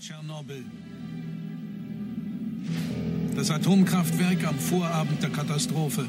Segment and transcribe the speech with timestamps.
[0.00, 0.64] Tschernobyl.
[3.36, 6.06] Das Atomkraftwerk am Vorabend der Katastrophe.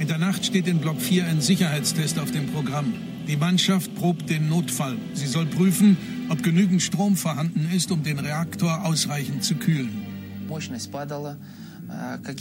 [0.00, 2.92] In der Nacht steht in Block 4 ein Sicherheitstest auf dem Programm.
[3.28, 4.96] Die Mannschaft probt den Notfall.
[5.14, 5.96] Sie soll prüfen,
[6.28, 9.92] ob genügend Strom vorhanden ist, um den Reaktor ausreichend zu kühlen.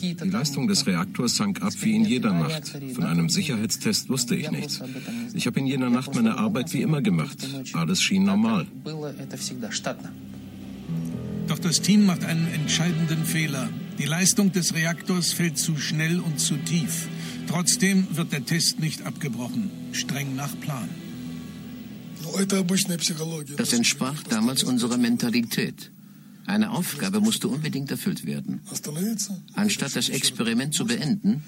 [0.01, 2.75] Die Leistung des Reaktors sank ab wie in jeder Nacht.
[2.95, 4.81] Von einem Sicherheitstest wusste ich nichts.
[5.35, 7.47] Ich habe in jener Nacht meine Arbeit wie immer gemacht.
[7.73, 8.65] Alles schien normal.
[11.59, 13.69] Doch das Team macht einen entscheidenden Fehler.
[13.97, 17.09] Die Leistung des Reaktors fällt zu schnell und zu tief.
[17.47, 20.87] Trotzdem wird der Test nicht abgebrochen, streng nach Plan.
[23.57, 25.91] Das entsprach damals unserer Mentalität.
[26.45, 28.61] Eine Aufgabe musste unbedingt erfüllt werden.
[29.53, 31.43] Anstatt das Experiment zu beenden,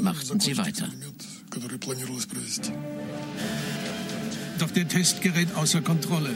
[0.00, 0.88] machten sie weiter.
[4.60, 6.30] Doch der Test gerät außer Kontrolle.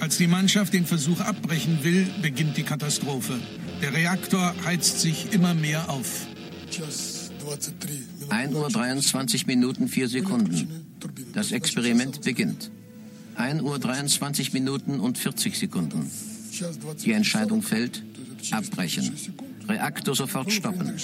[0.00, 3.38] Als die Mannschaft den Versuch abbrechen will, beginnt die Katastrophe.
[3.80, 6.26] Der Reaktor heizt sich immer mehr auf.
[8.28, 10.86] 1 Uhr 23 Minuten 4 Sekunden.
[11.32, 12.70] Das Experiment beginnt.
[13.36, 16.10] 1 Uhr 23 Minuten und 40 Sekunden.
[17.04, 18.02] Die Entscheidung fällt,
[18.50, 19.12] abbrechen.
[19.68, 20.94] Reaktor sofort stoppen.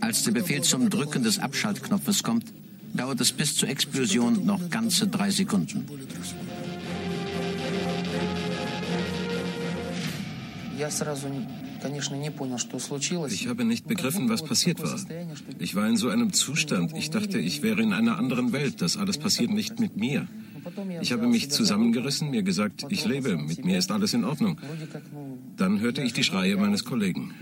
[0.00, 2.52] Als der Befehl zum Drücken des Abschaltknopfes kommt,
[2.94, 5.86] dauert es bis zur Explosion noch ganze drei Sekunden.
[13.32, 14.98] Ich habe nicht begriffen, was passiert war.
[15.58, 16.96] Ich war in so einem Zustand.
[16.96, 18.82] Ich dachte, ich wäre in einer anderen Welt.
[18.82, 20.26] Das alles passiert nicht mit mir.
[21.00, 24.58] Ich habe mich zusammengerissen, mir gesagt, ich lebe, mit mir ist alles in Ordnung.
[25.56, 27.32] Dann hörte ich die Schreie meines Kollegen.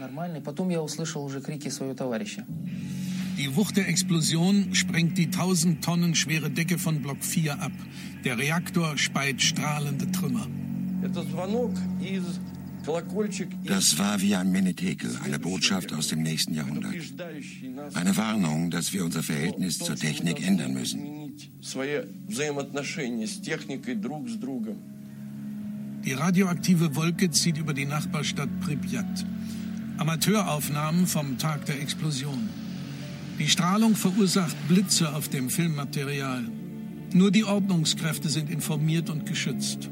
[3.38, 7.72] Die Wucht der Explosion sprengt die 1000 Tonnen schwere Decke von Block 4 ab.
[8.24, 10.46] Der Reaktor speit strahlende Trümmer.
[13.64, 16.94] Das war wie ein Menetekel, eine Botschaft aus dem nächsten Jahrhundert.
[17.94, 21.32] Eine Warnung, dass wir unser Verhältnis zur Technik ändern müssen.
[26.04, 29.26] Die radioaktive Wolke zieht über die Nachbarstadt Pripyat.
[29.98, 32.48] Amateuraufnahmen vom Tag der Explosion.
[33.38, 36.44] Die Strahlung verursacht Blitze auf dem Filmmaterial.
[37.12, 39.90] Nur die Ordnungskräfte sind informiert und geschützt.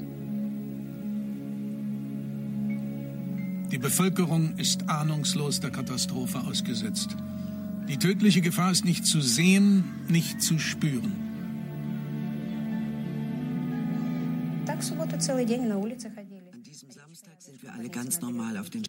[3.73, 7.17] Die Bevölkerung ist ahnungslos der Katastrophe ausgesetzt.
[7.89, 11.13] Die tödliche Gefahr ist nicht zu sehen, nicht zu spüren.
[14.69, 18.85] An diesem Samstag sind wir alle ganz normal auf den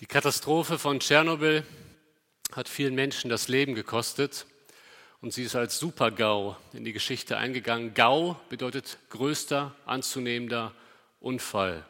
[0.00, 1.62] Die Katastrophe von Tschernobyl
[2.52, 4.46] hat vielen Menschen das Leben gekostet
[5.24, 7.94] und sie ist als Super-GAU in die Geschichte eingegangen.
[7.94, 10.72] GAU bedeutet größter anzunehmender
[11.18, 11.82] Unfall.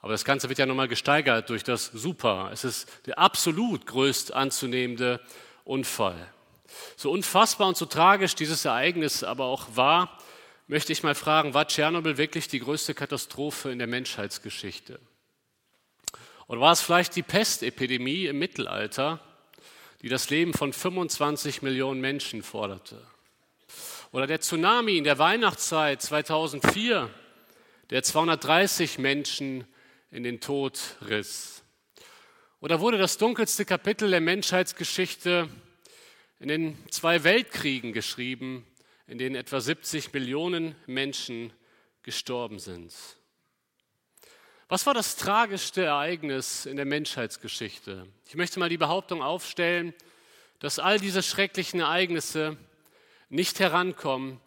[0.00, 2.50] Aber das Ganze wird ja nochmal gesteigert durch das Super.
[2.52, 5.20] Es ist der absolut größt anzunehmende
[5.62, 6.16] Unfall.
[6.96, 10.18] So unfassbar und so tragisch dieses Ereignis aber auch war,
[10.66, 14.98] möchte ich mal fragen, war Tschernobyl wirklich die größte Katastrophe in der Menschheitsgeschichte?
[16.48, 19.20] Oder war es vielleicht die Pestepidemie im Mittelalter,
[20.06, 23.04] die das Leben von 25 Millionen Menschen forderte?
[24.12, 27.10] Oder der Tsunami in der Weihnachtszeit 2004,
[27.90, 29.66] der 230 Menschen
[30.12, 30.78] in den Tod
[31.08, 31.64] riss?
[32.60, 35.48] Oder wurde das dunkelste Kapitel der Menschheitsgeschichte
[36.38, 38.64] in den zwei Weltkriegen geschrieben,
[39.08, 41.52] in denen etwa 70 Millionen Menschen
[42.04, 42.94] gestorben sind.
[44.68, 48.08] Was war das tragischste Ereignis in der Menschheitsgeschichte?
[48.26, 49.94] Ich möchte mal die Behauptung aufstellen,
[50.58, 52.56] dass all diese schrecklichen Ereignisse
[53.28, 54.40] nicht herankommen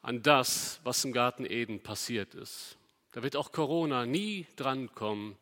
[0.00, 2.76] an das, was im Garten Eden passiert ist.
[3.10, 5.36] Da wird auch Corona nie drankommen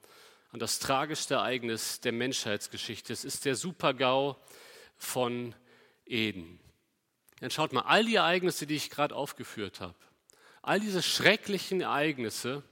[0.50, 3.12] an das tragischste Ereignis der Menschheitsgeschichte.
[3.12, 4.38] Es ist der Supergau
[4.96, 5.54] von
[6.06, 6.58] Eden.
[7.40, 9.98] Dann schaut mal, all die Ereignisse, die ich gerade aufgeführt habe,
[10.62, 12.62] all diese schrecklichen Ereignisse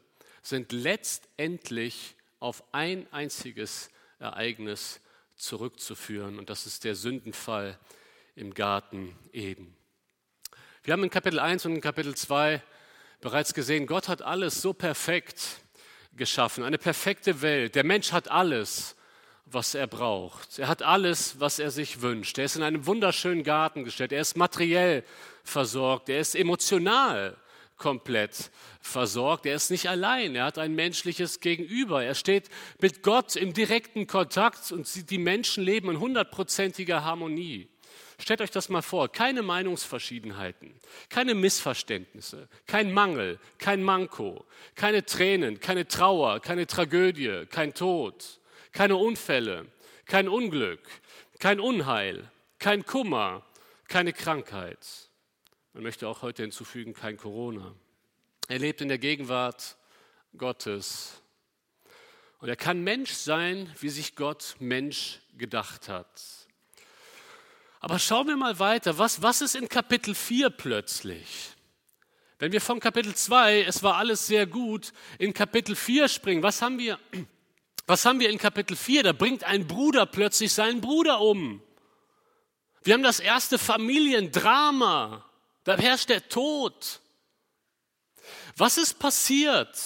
[0.42, 5.00] sind letztendlich auf ein einziges Ereignis
[5.36, 7.78] zurückzuführen und das ist der Sündenfall
[8.36, 9.76] im Garten Eden.
[10.82, 12.62] Wir haben in Kapitel 1 und in Kapitel 2
[13.20, 15.60] bereits gesehen, Gott hat alles so perfekt
[16.16, 17.74] geschaffen, eine perfekte Welt.
[17.74, 18.96] Der Mensch hat alles
[19.52, 20.58] was er braucht.
[20.58, 22.38] Er hat alles, was er sich wünscht.
[22.38, 24.12] Er ist in einem wunderschönen Garten gestellt.
[24.12, 25.04] Er ist materiell
[25.42, 26.08] versorgt.
[26.08, 27.36] Er ist emotional
[27.80, 29.46] komplett versorgt.
[29.46, 30.36] Er ist nicht allein.
[30.36, 32.04] Er hat ein menschliches Gegenüber.
[32.04, 32.48] Er steht
[32.78, 37.68] mit Gott im direkten Kontakt und die Menschen leben in hundertprozentiger Harmonie.
[38.20, 40.74] Stellt euch das mal vor, keine Meinungsverschiedenheiten,
[41.08, 44.44] keine Missverständnisse, kein Mangel, kein Manko,
[44.74, 48.40] keine Tränen, keine Trauer, keine Tragödie, kein Tod,
[48.72, 49.66] keine Unfälle,
[50.04, 50.86] kein Unglück,
[51.38, 53.42] kein Unheil, kein Kummer,
[53.88, 55.09] keine Krankheit.
[55.72, 57.74] Man möchte auch heute hinzufügen, kein Corona.
[58.48, 59.76] Er lebt in der Gegenwart
[60.36, 61.22] Gottes.
[62.38, 66.48] Und er kann Mensch sein, wie sich Gott Mensch gedacht hat.
[67.78, 68.98] Aber schauen wir mal weiter.
[68.98, 71.50] Was, was ist in Kapitel 4 plötzlich?
[72.40, 76.62] Wenn wir von Kapitel 2, es war alles sehr gut, in Kapitel 4 springen, was
[76.62, 76.98] haben wir,
[77.86, 79.02] was haben wir in Kapitel 4?
[79.04, 81.62] Da bringt ein Bruder plötzlich seinen Bruder um.
[82.82, 85.29] Wir haben das erste Familiendrama.
[85.64, 87.00] Da herrscht der Tod.
[88.56, 89.76] Was ist passiert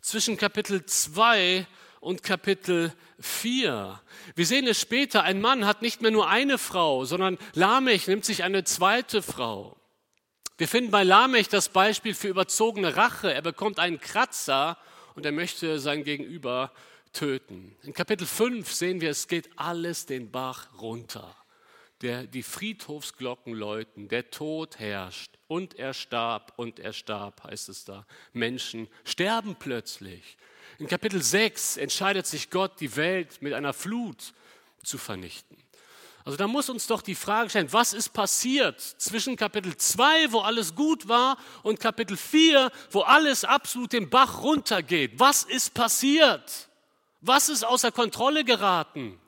[0.00, 1.66] zwischen Kapitel 2
[2.00, 4.00] und Kapitel 4?
[4.34, 8.24] Wir sehen es später, ein Mann hat nicht mehr nur eine Frau, sondern Lamech nimmt
[8.24, 9.76] sich eine zweite Frau.
[10.56, 13.34] Wir finden bei Lamech das Beispiel für überzogene Rache.
[13.34, 14.78] Er bekommt einen Kratzer
[15.16, 16.72] und er möchte sein Gegenüber
[17.12, 17.76] töten.
[17.82, 21.36] In Kapitel 5 sehen wir, es geht alles den Bach runter.
[22.04, 27.86] Der, die Friedhofsglocken läuten, der Tod herrscht und er starb und er starb, heißt es
[27.86, 28.04] da.
[28.34, 30.36] Menschen sterben plötzlich.
[30.78, 34.34] In Kapitel 6 entscheidet sich Gott, die Welt mit einer Flut
[34.82, 35.56] zu vernichten.
[36.26, 40.40] Also da muss uns doch die Frage stellen, was ist passiert zwischen Kapitel 2, wo
[40.40, 45.12] alles gut war, und Kapitel 4, wo alles absolut den Bach runtergeht?
[45.16, 46.68] Was ist passiert?
[47.22, 49.18] Was ist außer Kontrolle geraten?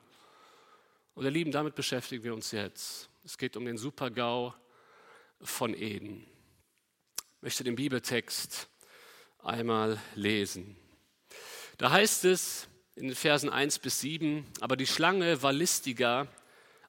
[1.17, 3.09] Und ihr Lieben, damit beschäftigen wir uns jetzt.
[3.25, 4.53] Es geht um den Supergau
[5.41, 6.27] von Eden.
[7.17, 8.69] Ich möchte den Bibeltext
[9.39, 10.77] einmal lesen.
[11.79, 16.27] Da heißt es in den Versen 1 bis 7, aber die Schlange war listiger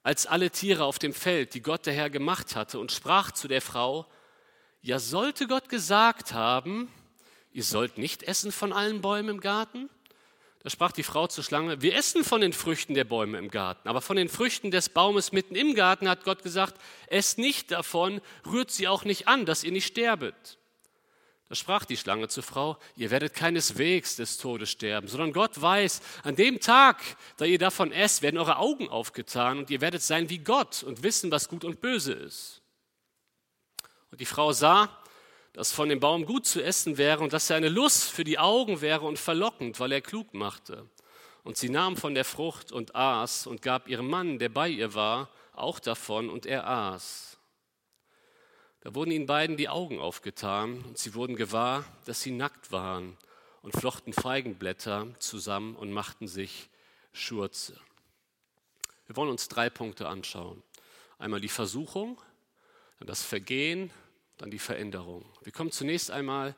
[0.02, 3.48] als alle Tiere auf dem Feld, die Gott der Herr gemacht hatte, und sprach zu
[3.48, 4.06] der Frau,
[4.82, 6.92] ja sollte Gott gesagt haben,
[7.50, 9.88] ihr sollt nicht essen von allen Bäumen im Garten?
[10.62, 13.88] Da sprach die Frau zur Schlange, wir essen von den Früchten der Bäume im Garten,
[13.88, 18.20] aber von den Früchten des Baumes mitten im Garten hat Gott gesagt, esst nicht davon,
[18.44, 20.58] rührt sie auch nicht an, dass ihr nicht sterbet.
[21.48, 26.02] Da sprach die Schlange zur Frau, ihr werdet keineswegs des Todes sterben, sondern Gott weiß,
[26.22, 27.02] an dem Tag,
[27.38, 31.02] da ihr davon esst, werden eure Augen aufgetan und ihr werdet sein wie Gott und
[31.02, 32.60] wissen, was gut und böse ist.
[34.10, 34.90] Und die Frau sah,
[35.52, 38.38] dass von dem Baum gut zu essen wäre und dass er eine Lust für die
[38.38, 40.88] Augen wäre und verlockend, weil er klug machte.
[41.44, 44.94] Und sie nahm von der Frucht und aß und gab ihrem Mann, der bei ihr
[44.94, 47.38] war, auch davon und er aß.
[48.80, 53.16] Da wurden ihnen beiden die Augen aufgetan und sie wurden gewahr, dass sie nackt waren
[53.62, 56.68] und flochten Feigenblätter zusammen und machten sich
[57.12, 57.78] Schurze.
[59.06, 60.62] Wir wollen uns drei Punkte anschauen.
[61.18, 62.20] Einmal die Versuchung,
[62.98, 63.90] dann das Vergehen,
[64.38, 65.24] dann die Veränderung.
[65.42, 66.56] Wir kommen zunächst einmal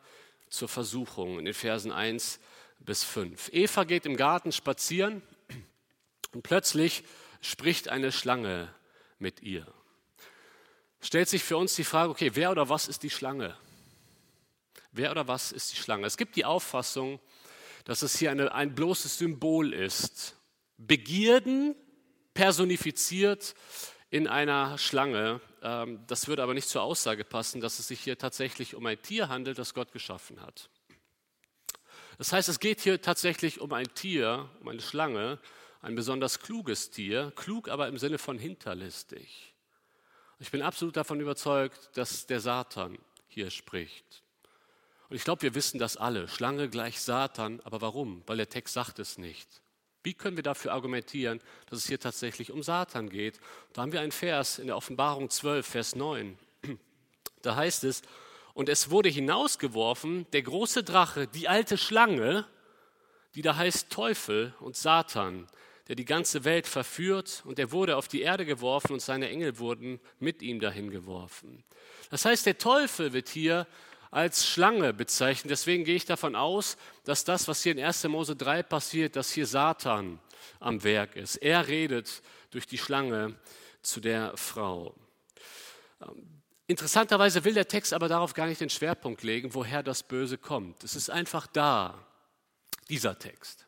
[0.49, 2.41] zur Versuchung in den Versen 1
[2.79, 3.50] bis 5.
[3.53, 5.23] Eva geht im Garten spazieren
[6.32, 7.05] und plötzlich
[7.41, 8.73] spricht eine Schlange
[9.19, 9.67] mit ihr
[11.00, 13.56] stellt sich für uns die Frage, okay, wer oder was ist die Schlange?
[14.93, 16.06] Wer oder was ist die Schlange?
[16.06, 17.21] Es gibt die Auffassung,
[17.85, 20.37] dass es hier eine, ein bloßes Symbol ist.
[20.77, 21.75] Begierden
[22.35, 23.55] personifiziert
[24.11, 25.41] in einer Schlange.
[25.62, 29.01] Ähm, das würde aber nicht zur Aussage passen, dass es sich hier tatsächlich um ein
[29.01, 30.70] Tier handelt, das Gott geschaffen hat.
[32.19, 35.39] Das heißt, es geht hier tatsächlich um ein Tier, um eine Schlange,
[35.81, 39.55] ein besonders kluges Tier, klug aber im Sinne von hinterlistig.
[40.39, 44.23] Ich bin absolut davon überzeugt, dass der Satan hier spricht.
[45.11, 46.29] Und ich glaube, wir wissen das alle.
[46.29, 47.61] Schlange gleich Satan.
[47.65, 48.23] Aber warum?
[48.27, 49.59] Weil der Text sagt es nicht.
[50.03, 53.39] Wie können wir dafür argumentieren, dass es hier tatsächlich um Satan geht?
[53.73, 56.39] Da haben wir einen Vers in der Offenbarung 12, Vers 9.
[57.43, 58.03] Da heißt es,
[58.53, 62.47] und es wurde hinausgeworfen, der große Drache, die alte Schlange,
[63.35, 65.47] die da heißt Teufel und Satan,
[65.89, 69.59] der die ganze Welt verführt und er wurde auf die Erde geworfen und seine Engel
[69.59, 71.65] wurden mit ihm dahin geworfen.
[72.11, 73.67] Das heißt, der Teufel wird hier
[74.10, 75.50] als Schlange bezeichnet.
[75.50, 78.05] Deswegen gehe ich davon aus, dass das, was hier in 1.
[78.05, 80.19] Mose 3 passiert, dass hier Satan
[80.58, 81.36] am Werk ist.
[81.36, 83.36] Er redet durch die Schlange
[83.82, 84.94] zu der Frau.
[86.67, 90.84] Interessanterweise will der Text aber darauf gar nicht den Schwerpunkt legen, woher das Böse kommt.
[90.84, 92.06] Es ist einfach da,
[92.88, 93.67] dieser Text.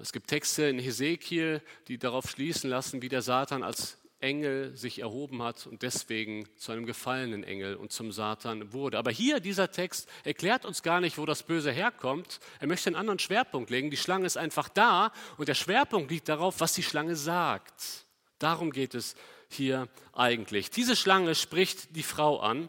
[0.00, 4.98] Es gibt Texte in Hesekiel, die darauf schließen lassen, wie der Satan als Engel sich
[4.98, 8.98] erhoben hat und deswegen zu einem gefallenen Engel und zum Satan wurde.
[8.98, 12.40] Aber hier, dieser Text erklärt uns gar nicht, wo das Böse herkommt.
[12.58, 13.88] Er möchte einen anderen Schwerpunkt legen.
[13.88, 18.04] Die Schlange ist einfach da und der Schwerpunkt liegt darauf, was die Schlange sagt.
[18.40, 19.14] Darum geht es
[19.48, 20.70] hier eigentlich?
[20.70, 22.68] Diese Schlange spricht die Frau an.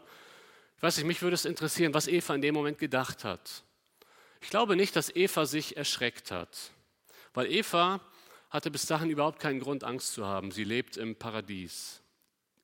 [0.76, 3.64] Ich weiß nicht, mich würde es interessieren, was Eva in dem Moment gedacht hat.
[4.40, 6.70] Ich glaube nicht, dass Eva sich erschreckt hat,
[7.34, 8.00] weil Eva
[8.50, 10.50] hatte bis dahin überhaupt keinen Grund, Angst zu haben.
[10.50, 12.02] Sie lebt im Paradies.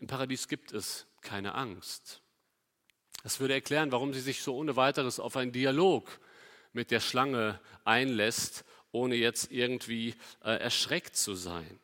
[0.01, 2.23] Im Paradies gibt es keine Angst.
[3.23, 6.21] Das würde erklären, warum sie sich so ohne weiteres auf einen Dialog
[6.73, 11.81] mit der Schlange einlässt, ohne jetzt irgendwie äh, erschreckt zu sein.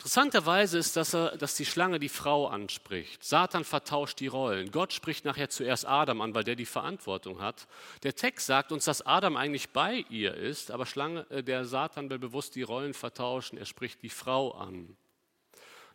[0.00, 3.22] Interessanterweise ist, dass, er, dass die Schlange die Frau anspricht.
[3.22, 4.70] Satan vertauscht die Rollen.
[4.70, 7.68] Gott spricht nachher zuerst Adam an, weil der die Verantwortung hat.
[8.02, 12.08] Der Text sagt uns, dass Adam eigentlich bei ihr ist, aber Schlange, äh, der Satan
[12.08, 13.58] will bewusst die Rollen vertauschen.
[13.58, 14.96] Er spricht die Frau an.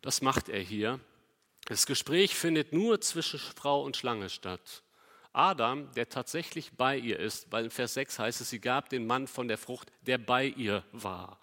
[0.04, 1.00] Das macht er hier.
[1.66, 4.84] Das Gespräch findet nur zwischen Frau und Schlange statt.
[5.34, 9.08] Adam, der tatsächlich bei ihr ist, weil in Vers 6 heißt es, sie gab den
[9.08, 11.40] Mann von der Frucht, der bei ihr war.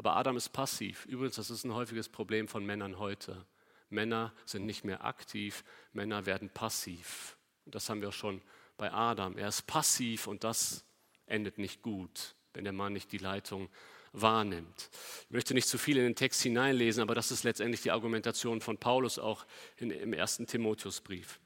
[0.00, 1.04] Aber Adam ist passiv.
[1.04, 3.44] Übrigens, das ist ein häufiges Problem von Männern heute.
[3.90, 7.36] Männer sind nicht mehr aktiv, Männer werden passiv.
[7.66, 8.40] Das haben wir schon
[8.78, 9.36] bei Adam.
[9.36, 10.86] Er ist passiv und das
[11.26, 13.68] endet nicht gut, wenn der Mann nicht die Leitung
[14.12, 14.88] wahrnimmt.
[15.24, 18.62] Ich möchte nicht zu viel in den Text hineinlesen, aber das ist letztendlich die Argumentation
[18.62, 19.44] von Paulus auch
[19.76, 21.40] im ersten Timotheusbrief.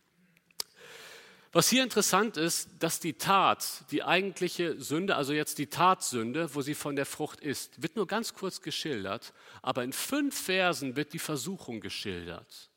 [1.54, 6.62] Was hier interessant ist, dass die Tat, die eigentliche Sünde, also jetzt die Tatsünde, wo
[6.62, 9.32] sie von der Frucht ist, wird nur ganz kurz geschildert,
[9.62, 12.70] aber in fünf Versen wird die Versuchung geschildert.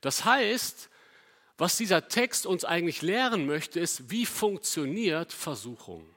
[0.00, 0.88] Das heißt,
[1.58, 6.08] was dieser Text uns eigentlich lehren möchte, ist, wie funktioniert Versuchung.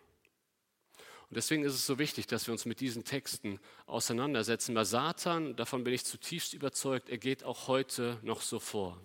[1.29, 5.57] Und deswegen ist es so wichtig, dass wir uns mit diesen Texten auseinandersetzen, weil Satan,
[5.57, 8.97] davon bin ich zutiefst überzeugt, er geht auch heute noch so vor.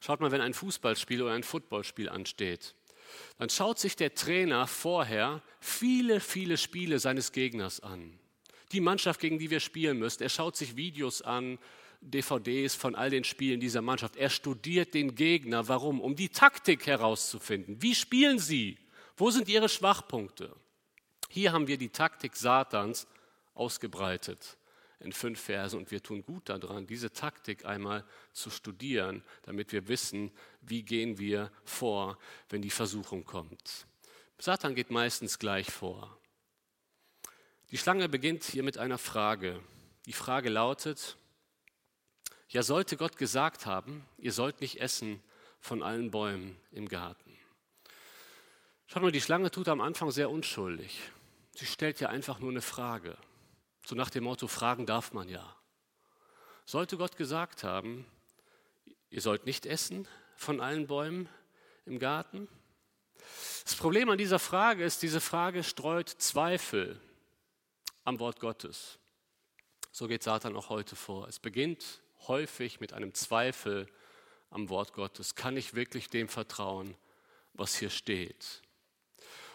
[0.00, 2.74] Schaut mal, wenn ein Fußballspiel oder ein Footballspiel ansteht,
[3.38, 8.18] dann schaut sich der Trainer vorher viele, viele Spiele seines Gegners an.
[8.72, 11.58] Die Mannschaft, gegen die wir spielen müssen, er schaut sich Videos an,
[12.00, 14.16] DVDs von all den Spielen dieser Mannschaft.
[14.16, 15.68] Er studiert den Gegner.
[15.68, 16.00] Warum?
[16.00, 17.82] Um die Taktik herauszufinden.
[17.82, 18.78] Wie spielen sie?
[19.16, 20.56] Wo sind ihre Schwachpunkte?
[21.28, 23.06] Hier haben wir die Taktik Satans
[23.54, 24.56] ausgebreitet
[25.00, 29.88] in fünf Versen und wir tun gut daran, diese Taktik einmal zu studieren, damit wir
[29.88, 30.30] wissen,
[30.60, 32.18] wie gehen wir vor,
[32.50, 33.86] wenn die Versuchung kommt.
[34.38, 36.16] Satan geht meistens gleich vor.
[37.70, 39.60] Die Schlange beginnt hier mit einer Frage.
[40.06, 41.16] Die Frage lautet,
[42.48, 45.22] ja sollte Gott gesagt haben, ihr sollt nicht essen
[45.60, 47.38] von allen Bäumen im Garten.
[48.86, 51.00] Schaut mal, die Schlange tut am Anfang sehr unschuldig.
[51.54, 53.16] Sie stellt ja einfach nur eine Frage.
[53.84, 55.56] So nach dem Motto, fragen darf man ja.
[56.64, 58.06] Sollte Gott gesagt haben,
[59.08, 60.06] ihr sollt nicht essen
[60.36, 61.28] von allen Bäumen
[61.86, 62.48] im Garten?
[63.64, 67.00] Das Problem an dieser Frage ist, diese Frage streut Zweifel
[68.04, 68.98] am Wort Gottes.
[69.92, 71.28] So geht Satan auch heute vor.
[71.28, 73.86] Es beginnt häufig mit einem Zweifel
[74.50, 75.34] am Wort Gottes.
[75.34, 76.94] Kann ich wirklich dem vertrauen,
[77.54, 78.62] was hier steht?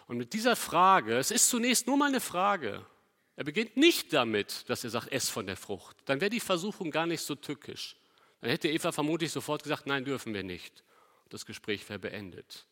[0.06, 2.84] Und mit dieser Frage, es ist zunächst nur mal eine Frage,
[3.36, 5.96] er beginnt nicht damit, dass er sagt, ess von der Frucht.
[6.06, 7.96] Dann wäre die Versuchung gar nicht so tückisch.
[8.40, 10.82] Dann hätte Eva vermutlich sofort gesagt, nein, dürfen wir nicht.
[11.28, 12.66] Das Gespräch wäre beendet.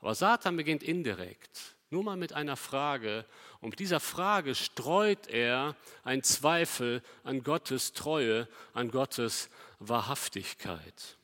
[0.00, 3.26] Aber Satan beginnt indirekt, nur mal mit einer Frage.
[3.60, 11.18] Und mit dieser Frage streut er einen Zweifel an Gottes Treue, an Gottes Wahrhaftigkeit.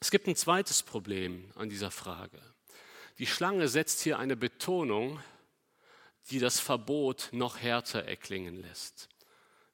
[0.00, 2.40] Es gibt ein zweites Problem an dieser Frage.
[3.18, 5.20] Die Schlange setzt hier eine Betonung,
[6.30, 9.08] die das Verbot noch härter erklingen lässt.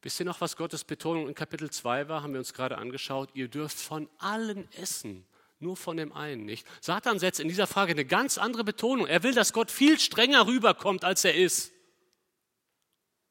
[0.03, 2.23] Wisst ihr noch, was Gottes Betonung in Kapitel 2 war?
[2.23, 3.31] Haben wir uns gerade angeschaut.
[3.35, 5.25] Ihr dürft von allen essen,
[5.61, 6.67] nur von dem einen nicht.
[6.81, 9.07] Satan setzt in dieser Frage eine ganz andere Betonung.
[9.07, 11.73] Er will, dass Gott viel strenger rüberkommt, als er ist,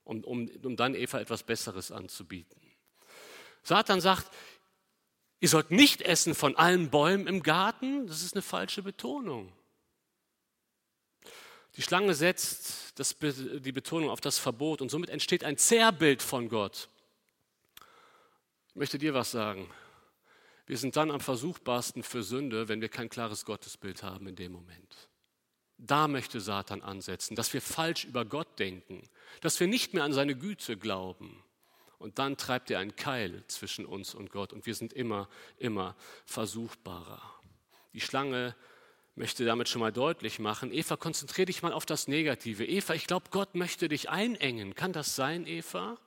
[0.06, 2.62] um, um, um dann Eva etwas Besseres anzubieten.
[3.64, 4.32] Satan sagt,
[5.42, 8.08] ihr sollt nicht essen von allen Bäumen im Garten.
[8.08, 9.52] Das ist eine falsche Betonung.
[11.78, 16.50] Die Schlange setzt das, die Betonung auf das Verbot und somit entsteht ein Zerrbild von
[16.50, 16.90] Gott.
[18.70, 19.70] Ich möchte dir was sagen.
[20.66, 24.52] Wir sind dann am versuchbarsten für Sünde, wenn wir kein klares Gottesbild haben in dem
[24.52, 25.10] Moment.
[25.78, 29.10] Da möchte Satan ansetzen, dass wir falsch über Gott denken,
[29.42, 31.44] dass wir nicht mehr an seine Güte glauben.
[31.98, 35.96] Und dann treibt er einen Keil zwischen uns und Gott und wir sind immer, immer
[36.26, 37.22] versuchbarer.
[37.94, 38.56] Die Schlange
[39.16, 42.66] möchte damit schon mal deutlich machen, Eva, konzentriere dich mal auf das Negative.
[42.66, 44.76] Eva, ich glaube, Gott möchte dich einengen.
[44.76, 45.98] Kann das sein, Eva?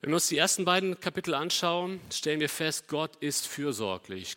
[0.00, 4.36] Wenn wir uns die ersten beiden Kapitel anschauen, stellen wir fest, Gott ist fürsorglich.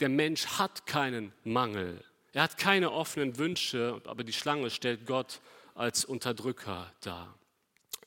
[0.00, 2.04] Der Mensch hat keinen Mangel.
[2.32, 5.40] Er hat keine offenen Wünsche, aber die Schlange stellt Gott
[5.74, 7.34] als Unterdrücker dar.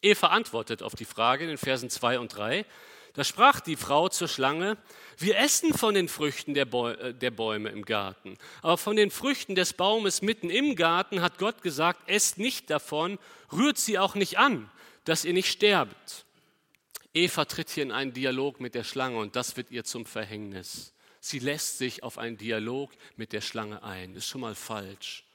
[0.01, 2.65] Eva antwortet auf die Frage in den Versen 2 und 3.
[3.13, 4.77] Da sprach die Frau zur Schlange,
[5.18, 9.56] wir essen von den Früchten der, äh, der, Bäume im Garten, aber von den Früchten
[9.56, 13.20] des Baumes mitten im Garten hat Gott gesagt, esst nicht davon,
[13.51, 14.70] rührt sie auch nicht an,
[15.03, 16.25] dass ihr nicht sterbt.
[17.13, 20.94] Eva tritt hier in einen Dialog mit der Schlange und das wird ihr zum Verhängnis.
[21.20, 24.15] Sie lässt sich auf einen Dialog mit der Schlange ein.
[24.15, 25.25] Ist schon mal falsch.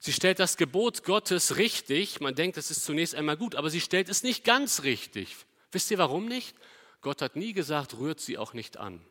[0.00, 2.20] Sie stellt das Gebot Gottes richtig.
[2.20, 5.36] Man denkt, das ist zunächst einmal gut, aber sie stellt es nicht ganz richtig.
[5.70, 6.56] Wisst ihr warum nicht?
[7.00, 9.04] Gott hat nie gesagt, rührt sie auch nicht an.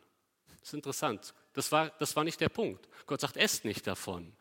[0.60, 1.34] Das ist interessant.
[1.54, 2.88] Das war, das war nicht der Punkt.
[3.06, 4.32] Gott sagt, esst nicht davon.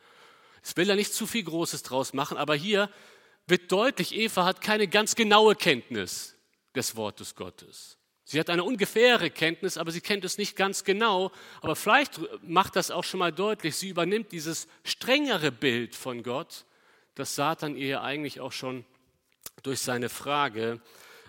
[0.62, 2.90] Es will er nicht zu viel Großes draus machen, aber hier
[3.48, 6.36] wird deutlich, Eva hat keine ganz genaue Kenntnis
[6.76, 7.98] des Wortes Gottes.
[8.26, 11.32] Sie hat eine ungefähre Kenntnis, aber sie kennt es nicht ganz genau.
[11.62, 16.66] Aber vielleicht macht das auch schon mal deutlich, sie übernimmt dieses strengere Bild von Gott,
[17.16, 18.84] das Satan ihr eigentlich auch schon
[19.64, 20.82] durch seine Frage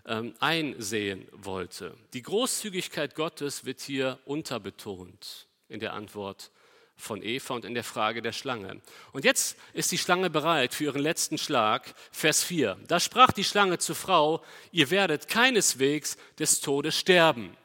[0.05, 1.97] einsehen wollte.
[2.15, 6.51] Die Großzügigkeit Gottes wird hier unterbetont in der Antwort
[6.99, 8.81] von Eva und in der Frage der Schlange.
[9.13, 11.95] Und jetzt ist die Schlange bereit für ihren letzten Schlag.
[12.11, 12.77] Vers 4.
[12.89, 17.57] Da sprach die Schlange zur Frau, ihr werdet keineswegs des Todes sterben.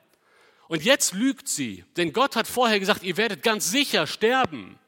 [0.68, 4.80] Und jetzt lügt sie, denn Gott hat vorher gesagt, ihr werdet ganz sicher sterben.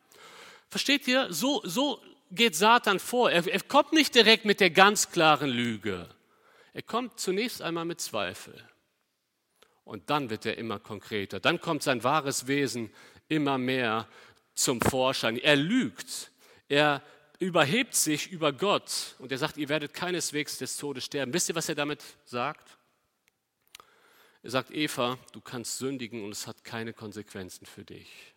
[0.69, 1.31] Versteht ihr?
[1.33, 3.31] So, so geht Satan vor.
[3.31, 6.07] Er, er kommt nicht direkt mit der ganz klaren Lüge.
[6.75, 8.53] Er kommt zunächst einmal mit Zweifel.
[9.85, 11.39] Und dann wird er immer konkreter.
[11.39, 12.91] Dann kommt sein wahres Wesen
[13.29, 14.09] immer mehr
[14.55, 15.37] zum Vorschein.
[15.37, 16.31] Er lügt.
[16.67, 17.01] Er
[17.39, 21.33] überhebt sich über Gott und er sagt, ihr werdet keineswegs des Todes sterben.
[21.33, 22.77] Wisst ihr, was er damit sagt?
[24.43, 28.35] Er sagt, Eva, du kannst sündigen und es hat keine Konsequenzen für dich.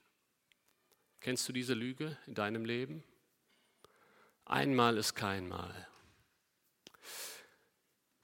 [1.18, 3.02] Kennst du diese Lüge in deinem Leben?
[4.45, 5.88] Einmal ist kein Mal.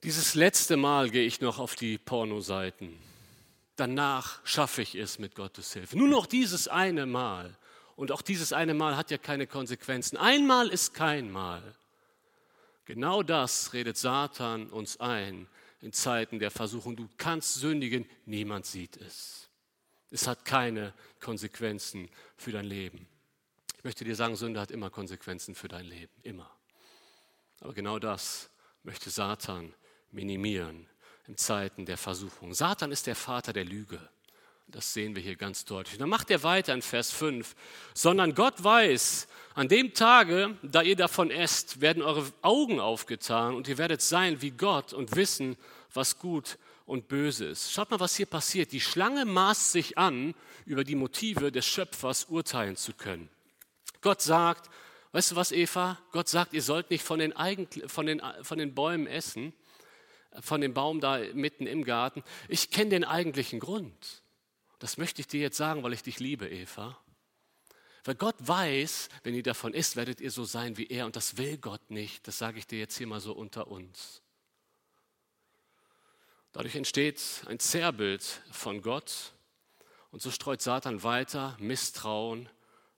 [0.05, 2.95] Dieses letzte Mal gehe ich noch auf die Pornoseiten.
[3.77, 5.97] Danach schaffe ich es mit Gottes Hilfe.
[5.97, 7.57] Nur noch dieses eine Mal.
[7.97, 10.19] Und auch dieses eine Mal hat ja keine Konsequenzen.
[10.19, 11.63] Einmal ist kein Mal.
[12.85, 15.49] Genau das redet Satan uns ein
[15.81, 16.97] in Zeiten der Versuchung.
[16.97, 19.49] Du kannst sündigen, niemand sieht es.
[20.11, 23.09] Es hat keine Konsequenzen für dein Leben.
[23.79, 26.55] Ich möchte dir sagen, Sünde hat immer Konsequenzen für dein Leben, immer.
[27.61, 28.51] Aber genau das
[28.83, 29.73] möchte Satan
[30.15, 30.87] minimieren
[31.27, 32.55] in Zeiten der Versuchung.
[32.55, 34.01] Satan ist der Vater der Lüge.
[34.69, 35.99] Das sehen wir hier ganz deutlich.
[35.99, 37.55] Dann macht er weiter in Vers 5.
[37.93, 43.69] Sondern Gott weiß, an dem Tage, da ihr davon esst, werden eure Augen aufgetan und
[43.69, 45.57] ihr werdet sein wie Gott und wissen,
[45.93, 47.73] was gut und böse ist.
[47.73, 48.73] Schaut mal, was hier passiert.
[48.73, 50.35] Die Schlange maßt sich an,
[50.67, 53.29] über die Motive des Schöpfers urteilen zu können.
[54.01, 54.71] Gott sagt,
[55.13, 55.99] weißt du was, Eva?
[56.11, 59.53] Gott sagt, ihr sollt nicht von den, Eigen, von den, von den Bäumen essen
[60.41, 62.23] von dem Baum da mitten im Garten.
[62.49, 64.23] Ich kenne den eigentlichen Grund.
[64.79, 66.99] Das möchte ich dir jetzt sagen, weil ich dich liebe, Eva.
[68.05, 71.07] Weil Gott weiß, wenn ihr davon isst, werdet ihr so sein wie er.
[71.07, 72.29] Und das will Gott nicht.
[72.29, 74.21] Das sage ich dir jetzt hier mal so unter uns.
[76.53, 79.33] Dadurch entsteht ein Zerrbild von Gott.
[80.11, 82.49] Und so streut Satan weiter Misstrauen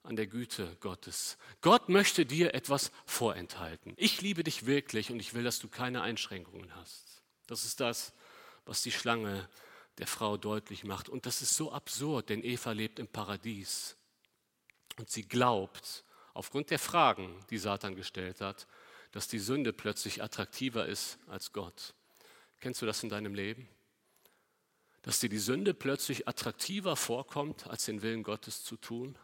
[0.03, 1.37] an der Güte Gottes.
[1.61, 3.93] Gott möchte dir etwas vorenthalten.
[3.97, 7.06] Ich liebe dich wirklich und ich will, dass du keine Einschränkungen hast.
[7.47, 8.13] Das ist das,
[8.65, 9.49] was die Schlange
[9.97, 11.09] der Frau deutlich macht.
[11.09, 13.95] Und das ist so absurd, denn Eva lebt im Paradies.
[14.97, 18.67] Und sie glaubt, aufgrund der Fragen, die Satan gestellt hat,
[19.11, 21.93] dass die Sünde plötzlich attraktiver ist als Gott.
[22.59, 23.67] Kennst du das in deinem Leben?
[25.01, 29.17] Dass dir die Sünde plötzlich attraktiver vorkommt, als den Willen Gottes zu tun?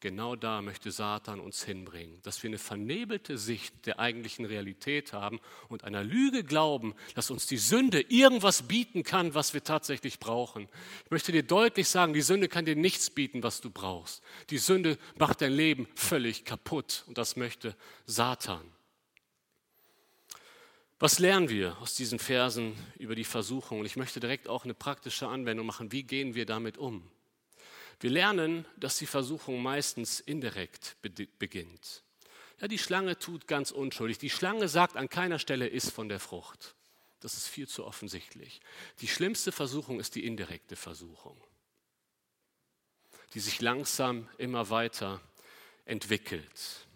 [0.00, 5.40] Genau da möchte Satan uns hinbringen, dass wir eine vernebelte Sicht der eigentlichen Realität haben
[5.68, 10.68] und einer Lüge glauben, dass uns die Sünde irgendwas bieten kann, was wir tatsächlich brauchen.
[11.04, 14.22] Ich möchte dir deutlich sagen, die Sünde kann dir nichts bieten, was du brauchst.
[14.50, 18.74] Die Sünde macht dein Leben völlig kaputt und das möchte Satan.
[20.98, 23.80] Was lernen wir aus diesen Versen über die Versuchung?
[23.80, 25.92] Und ich möchte direkt auch eine praktische Anwendung machen.
[25.92, 27.10] Wie gehen wir damit um?
[28.00, 30.96] Wir lernen, dass die Versuchung meistens indirekt
[31.38, 32.02] beginnt.
[32.60, 34.18] Ja, die Schlange tut ganz unschuldig.
[34.18, 36.74] Die Schlange sagt an keiner Stelle, iss von der Frucht.
[37.20, 38.60] Das ist viel zu offensichtlich.
[39.00, 41.40] Die schlimmste Versuchung ist die indirekte Versuchung,
[43.32, 45.20] die sich langsam immer weiter
[45.86, 46.86] entwickelt.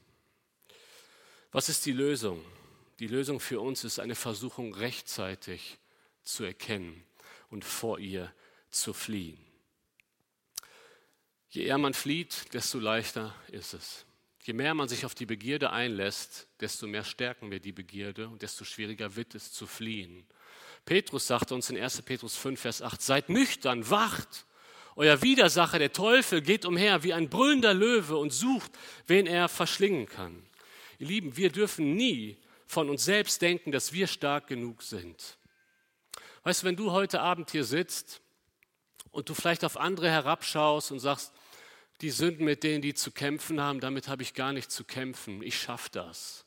[1.50, 2.44] Was ist die Lösung?
[2.98, 5.78] Die Lösung für uns ist eine Versuchung rechtzeitig
[6.22, 7.04] zu erkennen
[7.48, 8.32] und vor ihr
[8.70, 9.47] zu fliehen.
[11.50, 14.04] Je eher man flieht, desto leichter ist es.
[14.42, 18.42] Je mehr man sich auf die Begierde einlässt, desto mehr stärken wir die Begierde und
[18.42, 20.26] desto schwieriger wird es zu fliehen.
[20.84, 22.02] Petrus sagt uns in 1.
[22.02, 24.46] Petrus 5, Vers 8, seid nüchtern, wacht.
[24.96, 28.72] Euer Widersacher, der Teufel, geht umher wie ein brüllender Löwe und sucht,
[29.06, 30.46] wen er verschlingen kann.
[30.98, 35.38] Ihr Lieben, wir dürfen nie von uns selbst denken, dass wir stark genug sind.
[36.42, 38.20] Weißt du, wenn du heute Abend hier sitzt
[39.11, 41.32] und du vielleicht auf andere herabschaust und sagst,
[42.00, 45.42] die Sünden, mit denen die zu kämpfen haben, damit habe ich gar nicht zu kämpfen,
[45.42, 46.46] ich schaffe das,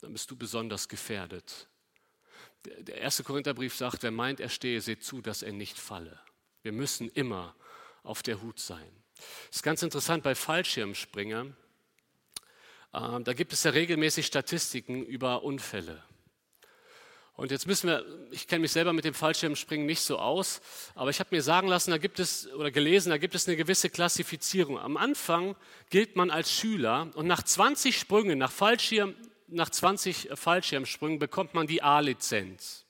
[0.00, 1.68] dann bist du besonders gefährdet.
[2.64, 6.18] Der erste Korintherbrief sagt, wer meint, er stehe, seht zu, dass er nicht falle.
[6.62, 7.54] Wir müssen immer
[8.02, 8.90] auf der Hut sein.
[9.46, 11.56] Das ist ganz interessant bei Fallschirmspringern.
[12.94, 16.02] Ähm, da gibt es ja regelmäßig Statistiken über Unfälle.
[17.38, 20.60] Und jetzt müssen wir, ich kenne mich selber mit dem Fallschirmspringen nicht so aus,
[20.96, 23.56] aber ich habe mir sagen lassen, da gibt es, oder gelesen, da gibt es eine
[23.56, 24.76] gewisse Klassifizierung.
[24.76, 25.54] Am Anfang
[25.88, 29.14] gilt man als Schüler und nach 20 Sprüngen, nach, Fallschirm,
[29.46, 32.84] nach 20 Fallschirmsprüngen bekommt man die A-Lizenz.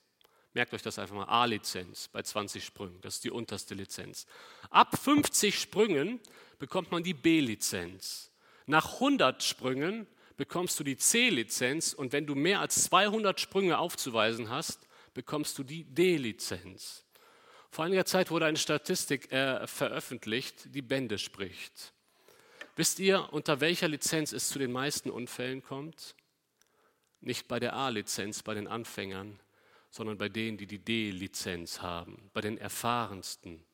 [0.55, 4.25] Merkt euch das einfach mal, A-Lizenz bei 20 Sprüngen, das ist die unterste Lizenz.
[4.71, 6.19] Ab 50 Sprüngen
[6.57, 8.31] bekommt man die B-Lizenz.
[8.65, 10.07] Nach 100 Sprüngen
[10.39, 15.63] bekommst du die C-Lizenz und wenn du mehr als 200 Sprünge aufzuweisen hast, bekommst du
[15.65, 17.03] die D-Lizenz.
[17.69, 21.91] Vor einiger Zeit wurde eine Statistik äh, veröffentlicht, die Bände spricht.
[22.77, 26.15] Wisst ihr, unter welcher Lizenz es zu den meisten Unfällen kommt?
[27.19, 29.41] Nicht bei der A-Lizenz, bei den Anfängern,
[29.89, 32.29] sondern bei denen, die die D-Lizenz haben.
[32.31, 33.65] Bei den Erfahrensten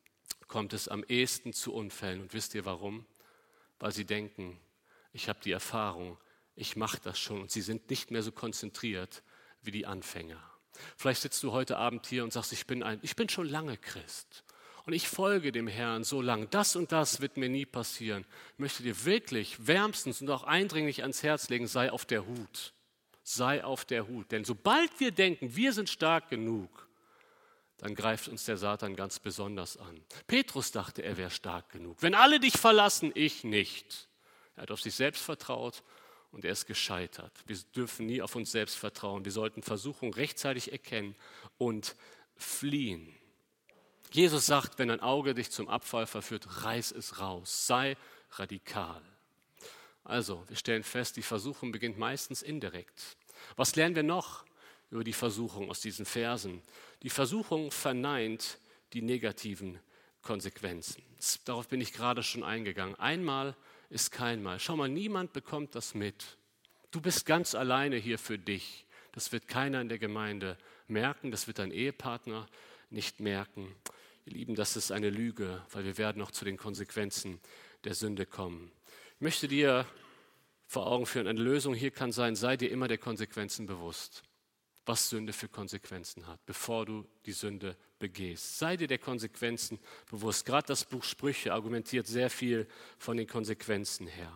[0.48, 2.22] kommt es am ehesten zu Unfällen.
[2.22, 3.06] Und wisst ihr warum?
[3.78, 4.58] Weil sie denken,
[5.12, 6.18] ich habe die Erfahrung,
[6.56, 9.22] ich mache das schon und sie sind nicht mehr so konzentriert
[9.62, 10.42] wie die Anfänger.
[10.96, 13.76] Vielleicht sitzt du heute Abend hier und sagst, ich bin, ein, ich bin schon lange
[13.76, 14.44] Christ
[14.86, 16.46] und ich folge dem Herrn so lange.
[16.46, 18.24] Das und das wird mir nie passieren.
[18.54, 22.72] Ich möchte dir wirklich wärmstens und auch eindringlich ans Herz legen, sei auf der Hut.
[23.22, 24.30] Sei auf der Hut.
[24.32, 26.88] Denn sobald wir denken, wir sind stark genug,
[27.78, 30.00] dann greift uns der Satan ganz besonders an.
[30.26, 32.00] Petrus dachte, er wäre stark genug.
[32.00, 34.08] Wenn alle dich verlassen, ich nicht.
[34.54, 35.82] Er hat auf sich selbst vertraut
[36.32, 37.32] und er ist gescheitert.
[37.46, 39.24] Wir dürfen nie auf uns selbst vertrauen.
[39.24, 41.14] Wir sollten Versuchung rechtzeitig erkennen
[41.58, 41.96] und
[42.36, 43.14] fliehen.
[44.12, 47.96] Jesus sagt, wenn ein Auge dich zum Abfall verführt, reiß es raus, sei
[48.32, 49.02] radikal.
[50.04, 53.16] Also, wir stellen fest, die Versuchung beginnt meistens indirekt.
[53.56, 54.44] Was lernen wir noch
[54.90, 56.62] über die Versuchung aus diesen Versen?
[57.02, 58.58] Die Versuchung verneint
[58.92, 59.80] die negativen
[60.22, 61.02] Konsequenzen.
[61.44, 62.94] Darauf bin ich gerade schon eingegangen.
[62.96, 63.56] Einmal
[63.88, 64.58] ist kein Mal.
[64.58, 66.38] Schau mal, niemand bekommt das mit.
[66.90, 68.86] Du bist ganz alleine hier für dich.
[69.12, 72.46] Das wird keiner in der Gemeinde merken, das wird dein Ehepartner
[72.90, 73.74] nicht merken.
[74.26, 77.40] Ihr Lieben, das ist eine Lüge, weil wir werden noch zu den Konsequenzen
[77.84, 78.70] der Sünde kommen.
[79.16, 79.86] Ich möchte dir
[80.66, 84.22] vor Augen führen, eine Lösung hier kann sein, sei dir immer der Konsequenzen bewusst
[84.86, 88.58] was Sünde für Konsequenzen hat, bevor du die Sünde begehst.
[88.58, 89.78] Sei dir der Konsequenzen
[90.10, 90.46] bewusst.
[90.46, 92.66] Gerade das Buch Sprüche argumentiert sehr viel
[92.98, 94.32] von den Konsequenzen her.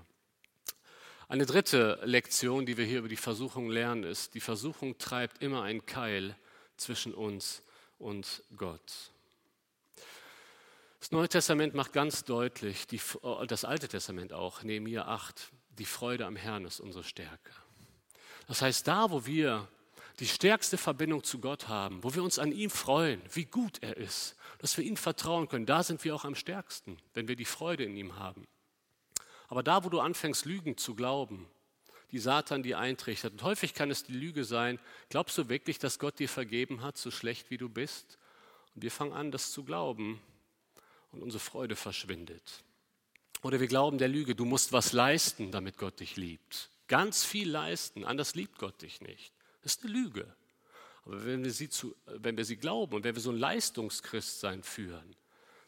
[1.29, 5.63] Eine dritte Lektion, die wir hier über die Versuchung lernen, ist, die Versuchung treibt immer
[5.63, 6.37] einen Keil
[6.77, 7.63] zwischen uns
[7.99, 9.13] und Gott.
[10.99, 13.01] Das Neue Testament macht ganz deutlich, die,
[13.47, 17.53] das Alte Testament auch, Nehemiah 8, die Freude am Herrn ist unsere Stärke.
[18.49, 19.69] Das heißt, da, wo wir
[20.19, 23.97] die stärkste Verbindung zu Gott haben, wo wir uns an ihm freuen, wie gut er
[23.97, 27.45] ist, dass wir ihm vertrauen können, da sind wir auch am stärksten, wenn wir die
[27.45, 28.47] Freude in ihm haben.
[29.49, 31.49] Aber da, wo du anfängst, Lügen zu glauben,
[32.13, 35.99] die Satan dir eintrichtert, und häufig kann es die Lüge sein, glaubst du wirklich, dass
[35.99, 38.19] Gott dir vergeben hat, so schlecht wie du bist?
[38.75, 40.21] Und wir fangen an, das zu glauben
[41.13, 42.65] und unsere Freude verschwindet.
[43.43, 46.71] Oder wir glauben der Lüge, du musst was leisten, damit Gott dich liebt.
[46.89, 49.33] Ganz viel leisten, anders liebt Gott dich nicht.
[49.63, 50.35] Das ist eine Lüge.
[51.05, 54.63] Aber wenn wir, sie zu, wenn wir sie glauben und wenn wir so ein Leistungschristsein
[54.63, 55.17] führen,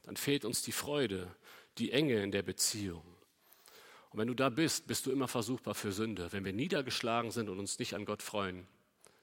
[0.02, 1.34] dann fehlt uns die Freude,
[1.78, 3.04] die Enge in der Beziehung.
[4.10, 6.30] Und wenn du da bist, bist du immer versuchbar für Sünde.
[6.32, 8.66] Wenn wir niedergeschlagen sind und uns nicht an Gott freuen,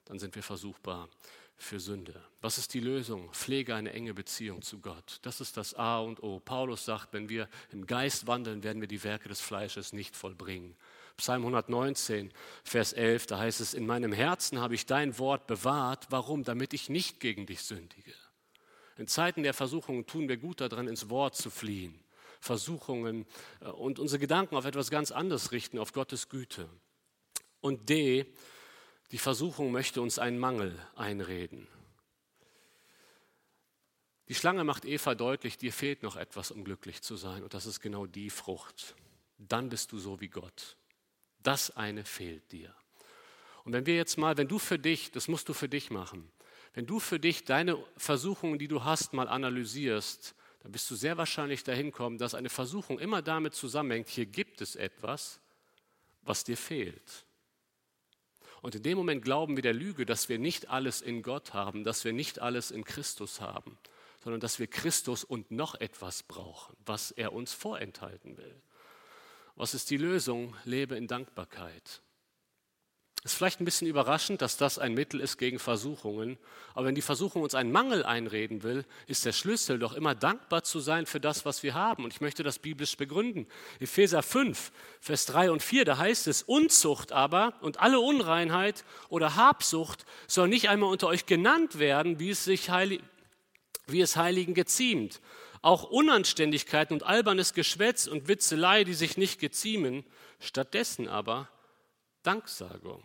[0.06, 1.10] dann sind wir versuchbar
[1.56, 2.24] für Sünde.
[2.42, 3.32] Was ist die Lösung?
[3.34, 5.20] Pflege eine enge Beziehung zu Gott.
[5.22, 6.40] Das ist das A und O.
[6.40, 10.76] Paulus sagt, wenn wir im Geist wandeln, werden wir die Werke des Fleisches nicht vollbringen.
[11.20, 12.32] Psalm 119,
[12.64, 16.08] Vers 11, da heißt es, in meinem Herzen habe ich dein Wort bewahrt.
[16.10, 16.44] Warum?
[16.44, 18.14] Damit ich nicht gegen dich sündige.
[18.98, 22.00] In Zeiten der Versuchungen tun wir gut daran, ins Wort zu fliehen.
[22.40, 23.26] Versuchungen
[23.60, 26.70] äh, und unsere Gedanken auf etwas ganz anderes richten, auf Gottes Güte.
[27.60, 28.26] Und D,
[29.12, 31.68] die Versuchung möchte uns einen Mangel einreden.
[34.30, 37.44] Die Schlange macht Eva deutlich, dir fehlt noch etwas, um glücklich zu sein.
[37.44, 38.96] Und das ist genau die Frucht.
[39.38, 40.78] Dann bist du so wie Gott.
[41.44, 42.74] Das eine fehlt dir.
[43.64, 46.32] Und wenn wir jetzt mal, wenn du für dich, das musst du für dich machen,
[46.74, 51.18] wenn du für dich deine Versuchungen, die du hast, mal analysierst, dann bist du sehr
[51.18, 55.40] wahrscheinlich dahin kommen, dass eine Versuchung immer damit zusammenhängt, hier gibt es etwas,
[56.22, 57.26] was dir fehlt.
[58.62, 61.84] Und in dem Moment glauben wir der Lüge, dass wir nicht alles in Gott haben,
[61.84, 63.78] dass wir nicht alles in Christus haben,
[64.22, 68.62] sondern dass wir Christus und noch etwas brauchen, was er uns vorenthalten will.
[69.60, 70.56] Was ist die Lösung?
[70.64, 72.02] Lebe in Dankbarkeit.
[73.26, 76.38] Es ist vielleicht ein bisschen überraschend, dass das ein Mittel ist gegen Versuchungen,
[76.74, 80.64] aber wenn die Versuchung uns einen Mangel einreden will, ist der Schlüssel doch immer dankbar
[80.64, 82.06] zu sein für das, was wir haben.
[82.06, 83.48] Und ich möchte das biblisch begründen.
[83.82, 89.36] Epheser 5, Vers 3 und 4, da heißt es, Unzucht aber und alle Unreinheit oder
[89.36, 93.02] Habsucht soll nicht einmal unter euch genannt werden, wie es, sich heilig,
[93.88, 95.20] wie es Heiligen geziemt.
[95.62, 100.06] Auch Unanständigkeiten und albernes Geschwätz und Witzelei, die sich nicht geziemen,
[100.40, 101.50] stattdessen aber
[102.24, 103.04] Danksagung.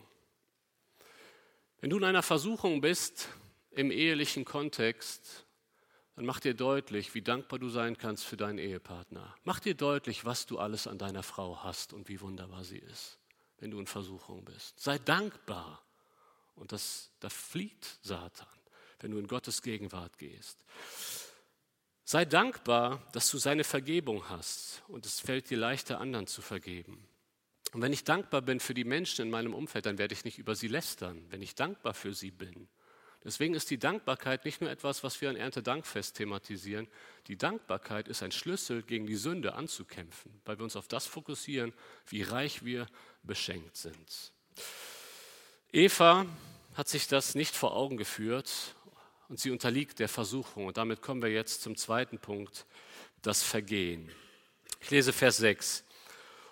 [1.80, 3.28] Wenn du in einer Versuchung bist
[3.70, 5.44] im ehelichen Kontext,
[6.16, 9.34] dann mach dir deutlich, wie dankbar du sein kannst für deinen Ehepartner.
[9.42, 13.18] Mach dir deutlich, was du alles an deiner Frau hast und wie wunderbar sie ist,
[13.58, 14.78] wenn du in Versuchung bist.
[14.78, 15.82] Sei dankbar.
[16.54, 18.46] Und das, da flieht Satan,
[19.00, 20.64] wenn du in Gottes Gegenwart gehst.
[22.06, 27.08] Sei dankbar, dass du seine Vergebung hast und es fällt dir leichter, anderen zu vergeben.
[27.72, 30.38] Und wenn ich dankbar bin für die Menschen in meinem Umfeld, dann werde ich nicht
[30.38, 32.68] über sie lästern, wenn ich dankbar für sie bin.
[33.24, 36.88] Deswegen ist die Dankbarkeit nicht nur etwas, was wir an Erntedankfest thematisieren.
[37.26, 41.72] Die Dankbarkeit ist ein Schlüssel, gegen die Sünde anzukämpfen, weil wir uns auf das fokussieren,
[42.06, 42.86] wie reich wir
[43.22, 44.32] beschenkt sind.
[45.72, 46.26] Eva
[46.74, 48.76] hat sich das nicht vor Augen geführt
[49.28, 50.66] und sie unterliegt der Versuchung.
[50.66, 52.66] Und damit kommen wir jetzt zum zweiten Punkt,
[53.22, 54.10] das Vergehen.
[54.80, 55.84] Ich lese Vers 6.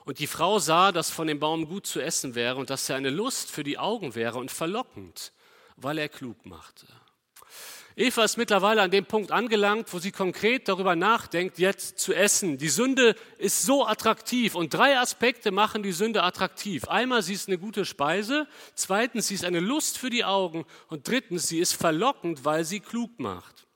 [0.04, 2.96] Und die Frau sah, dass von dem Baum gut zu essen wäre und dass er
[2.96, 5.32] eine Lust für die Augen wäre und verlockend,
[5.76, 6.86] weil er klug machte.
[7.94, 12.56] Eva ist mittlerweile an dem Punkt angelangt, wo sie konkret darüber nachdenkt, jetzt zu essen.
[12.56, 16.88] Die Sünde ist so attraktiv und drei Aspekte machen die Sünde attraktiv.
[16.88, 21.06] Einmal, sie ist eine gute Speise, zweitens, sie ist eine Lust für die Augen und
[21.06, 23.66] drittens, sie ist verlockend, weil sie klug macht.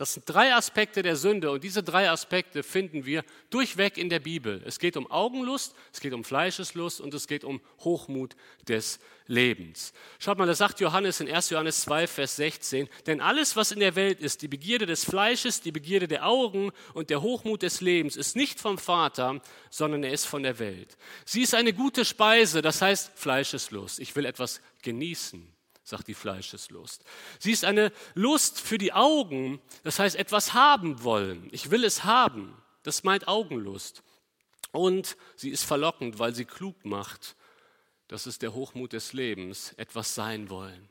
[0.00, 4.20] Das sind drei Aspekte der Sünde und diese drei Aspekte finden wir durchweg in der
[4.20, 4.62] Bibel.
[4.64, 8.34] Es geht um Augenlust, es geht um Fleischeslust und es geht um Hochmut
[8.66, 9.92] des Lebens.
[10.18, 11.50] Schaut mal, das sagt Johannes in 1.
[11.50, 12.88] Johannes 2, Vers 16.
[13.06, 16.72] Denn alles, was in der Welt ist, die Begierde des Fleisches, die Begierde der Augen
[16.94, 20.96] und der Hochmut des Lebens, ist nicht vom Vater, sondern er ist von der Welt.
[21.26, 24.00] Sie ist eine gute Speise, das heißt Fleischeslust.
[24.00, 27.04] Ich will etwas genießen sagt die Fleischeslust.
[27.38, 31.48] Sie ist eine Lust für die Augen, das heißt etwas haben wollen.
[31.52, 32.56] Ich will es haben.
[32.82, 34.02] Das meint Augenlust.
[34.72, 37.36] Und sie ist verlockend, weil sie klug macht.
[38.08, 40.88] Das ist der Hochmut des Lebens, etwas sein wollen.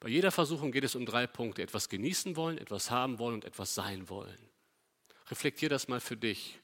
[0.00, 1.62] Bei jeder Versuchung geht es um drei Punkte.
[1.62, 4.38] Etwas genießen wollen, etwas haben wollen und etwas sein wollen.
[5.28, 6.60] Reflektier das mal für dich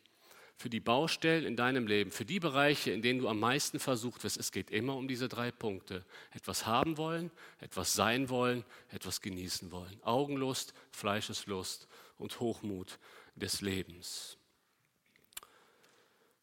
[0.62, 4.22] für die Baustellen in deinem Leben, für die Bereiche, in denen du am meisten versucht
[4.22, 4.36] wirst.
[4.36, 6.04] Es geht immer um diese drei Punkte.
[6.30, 10.00] Etwas haben wollen, etwas sein wollen, etwas genießen wollen.
[10.04, 13.00] Augenlust, Fleischeslust und Hochmut
[13.34, 14.38] des Lebens.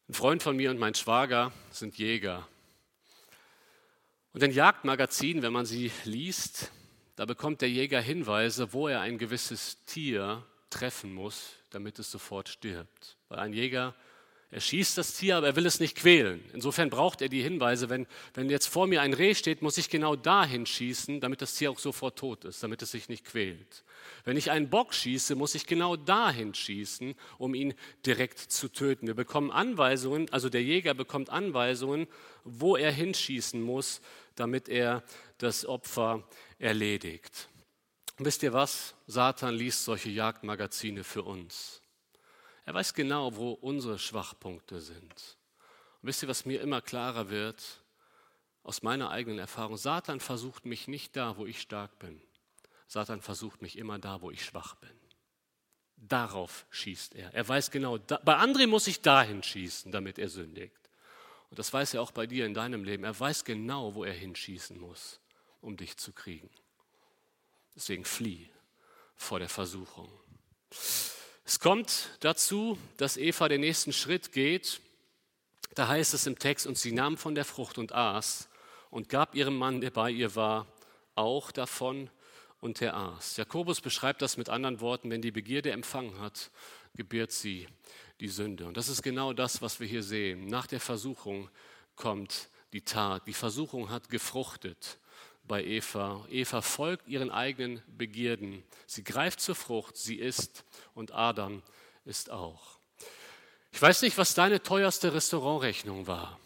[0.06, 2.46] Ein Freund von mir und mein Schwager sind Jäger.
[4.34, 6.70] Und in Jagdmagazinen, wenn man sie liest,
[7.16, 12.50] da bekommt der Jäger Hinweise, wo er ein gewisses Tier treffen muss, damit es sofort
[12.50, 13.16] stirbt.
[13.30, 13.94] Weil ein Jäger
[14.52, 16.44] er schießt das Tier, aber er will es nicht quälen.
[16.52, 17.88] Insofern braucht er die Hinweise.
[17.88, 21.54] Wenn, wenn jetzt vor mir ein Reh steht, muss ich genau dahin schießen, damit das
[21.54, 23.84] Tier auch sofort tot ist, damit es sich nicht quält.
[24.24, 29.06] Wenn ich einen Bock schieße, muss ich genau dahin schießen, um ihn direkt zu töten.
[29.06, 32.08] Wir bekommen Anweisungen, also der Jäger bekommt Anweisungen,
[32.42, 34.00] wo er hinschießen muss,
[34.34, 35.04] damit er
[35.38, 36.26] das Opfer
[36.58, 37.48] erledigt.
[38.18, 38.96] Und wisst ihr was?
[39.06, 41.79] Satan liest solche Jagdmagazine für uns.
[42.70, 45.02] Er weiß genau, wo unsere Schwachpunkte sind.
[45.02, 47.82] Und wisst ihr, was mir immer klarer wird
[48.62, 49.76] aus meiner eigenen Erfahrung?
[49.76, 52.22] Satan versucht mich nicht da, wo ich stark bin.
[52.86, 54.96] Satan versucht mich immer da, wo ich schwach bin.
[55.96, 57.34] Darauf schießt er.
[57.34, 60.78] Er weiß genau, da, bei André muss ich dahin schießen, damit er sündigt.
[61.50, 63.02] Und das weiß er auch bei dir in deinem Leben.
[63.02, 65.18] Er weiß genau, wo er hinschießen muss,
[65.60, 66.50] um dich zu kriegen.
[67.74, 68.48] Deswegen flieh
[69.16, 70.08] vor der Versuchung.
[71.50, 74.80] Es kommt dazu, dass Eva den nächsten Schritt geht.
[75.74, 78.48] Da heißt es im Text, und sie nahm von der Frucht und aß
[78.88, 80.68] und gab ihrem Mann, der bei ihr war,
[81.16, 82.08] auch davon
[82.60, 83.36] und er aß.
[83.36, 86.52] Jakobus beschreibt das mit anderen Worten, wenn die Begierde empfangen hat,
[86.94, 87.66] gebiert sie
[88.20, 88.66] die Sünde.
[88.66, 90.46] Und das ist genau das, was wir hier sehen.
[90.46, 91.50] Nach der Versuchung
[91.96, 93.26] kommt die Tat.
[93.26, 95.00] Die Versuchung hat gefruchtet
[95.50, 96.24] bei Eva.
[96.30, 98.62] Eva folgt ihren eigenen Begierden.
[98.86, 101.64] Sie greift zur Frucht, sie isst und Adam
[102.04, 102.78] ist auch.
[103.72, 106.38] Ich weiß nicht, was deine teuerste Restaurantrechnung war,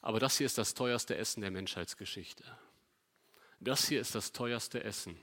[0.00, 2.42] aber das hier ist das teuerste Essen der Menschheitsgeschichte.
[3.60, 5.16] Das hier ist das teuerste Essen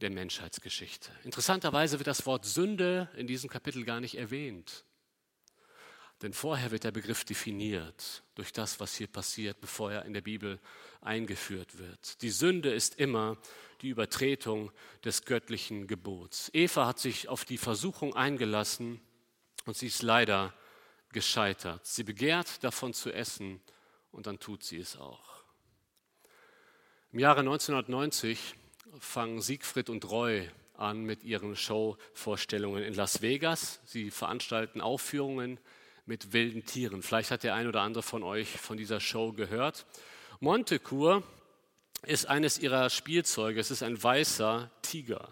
[0.00, 1.12] der Menschheitsgeschichte.
[1.22, 4.84] Interessanterweise wird das Wort Sünde in diesem Kapitel gar nicht erwähnt.
[6.22, 10.20] Denn vorher wird der Begriff definiert durch das, was hier passiert, bevor er in der
[10.20, 10.60] Bibel
[11.00, 12.20] eingeführt wird.
[12.20, 13.38] Die Sünde ist immer
[13.80, 14.70] die Übertretung
[15.02, 16.50] des göttlichen Gebots.
[16.52, 19.00] Eva hat sich auf die Versuchung eingelassen
[19.64, 20.52] und sie ist leider
[21.12, 21.86] gescheitert.
[21.86, 23.60] Sie begehrt davon zu essen
[24.12, 25.42] und dann tut sie es auch.
[27.12, 28.54] Im Jahre 1990
[28.98, 33.80] fangen Siegfried und Roy an mit ihren Showvorstellungen in Las Vegas.
[33.84, 35.58] Sie veranstalten Aufführungen
[36.10, 37.04] mit wilden Tieren.
[37.04, 39.86] Vielleicht hat der ein oder andere von euch von dieser Show gehört.
[40.40, 41.22] Montecourt
[42.02, 43.60] ist eines ihrer Spielzeuge.
[43.60, 45.28] Es ist ein weißer Tiger.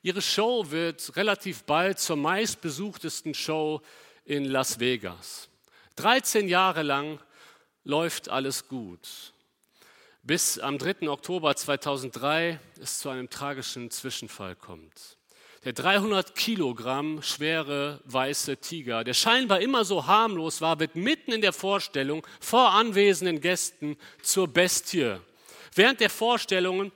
[0.00, 3.82] Ihre Show wird relativ bald zur meistbesuchtesten Show
[4.24, 5.48] in Las Vegas.
[5.96, 7.18] 13 Jahre lang
[7.82, 9.32] läuft alles gut.
[10.22, 11.08] Bis am 3.
[11.08, 15.18] Oktober 2003 es zu einem tragischen Zwischenfall kommt.
[15.64, 21.40] Der 300 Kilogramm schwere weiße Tiger, der scheinbar immer so harmlos war, wird mitten in
[21.40, 25.16] der Vorstellung vor anwesenden Gästen zur Bestie.
[25.74, 26.92] Während der Vorstellungen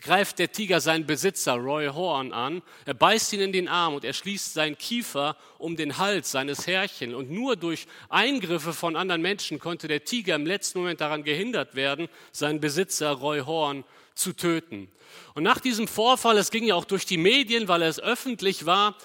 [0.00, 4.04] greift der Tiger seinen Besitzer Roy Horn an, er beißt ihn in den Arm und
[4.04, 7.14] er schließt seinen Kiefer um den Hals seines Herrchen.
[7.14, 11.76] Und nur durch Eingriffe von anderen Menschen konnte der Tiger im letzten Moment daran gehindert
[11.76, 13.84] werden, seinen Besitzer Roy Horn
[14.16, 14.90] zu töten.
[15.34, 18.96] Und nach diesem Vorfall, es ging ja auch durch die Medien, weil es öffentlich war,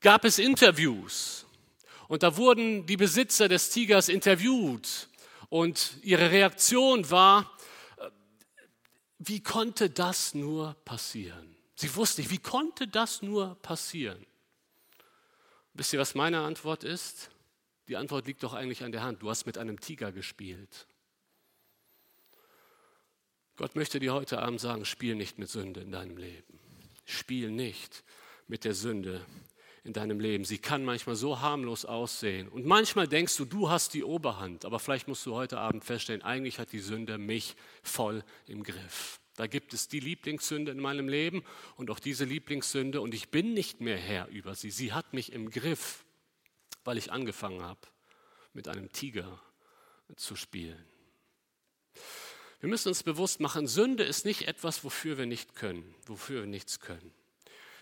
[0.00, 1.46] gab es Interviews.
[2.08, 5.08] Und da wurden die Besitzer des Tigers interviewt.
[5.50, 7.50] Und ihre Reaktion war,
[9.18, 11.56] wie konnte das nur passieren?
[11.74, 14.26] Sie wusste nicht, wie konnte das nur passieren?
[15.74, 17.30] Wisst ihr, was meine Antwort ist?
[17.86, 19.22] Die Antwort liegt doch eigentlich an der Hand.
[19.22, 20.87] Du hast mit einem Tiger gespielt.
[23.58, 26.60] Gott möchte dir heute Abend sagen, spiel nicht mit Sünde in deinem Leben.
[27.04, 28.04] Spiel nicht
[28.46, 29.26] mit der Sünde
[29.82, 30.44] in deinem Leben.
[30.44, 32.48] Sie kann manchmal so harmlos aussehen.
[32.48, 34.64] Und manchmal denkst du, du hast die Oberhand.
[34.64, 39.18] Aber vielleicht musst du heute Abend feststellen, eigentlich hat die Sünde mich voll im Griff.
[39.34, 41.42] Da gibt es die Lieblingssünde in meinem Leben
[41.74, 43.00] und auch diese Lieblingssünde.
[43.00, 44.70] Und ich bin nicht mehr Herr über sie.
[44.70, 46.04] Sie hat mich im Griff,
[46.84, 47.80] weil ich angefangen habe,
[48.52, 49.42] mit einem Tiger
[50.14, 50.84] zu spielen.
[52.60, 56.48] Wir müssen uns bewusst machen, Sünde ist nicht etwas, wofür wir nicht können, wofür wir
[56.48, 57.12] nichts können.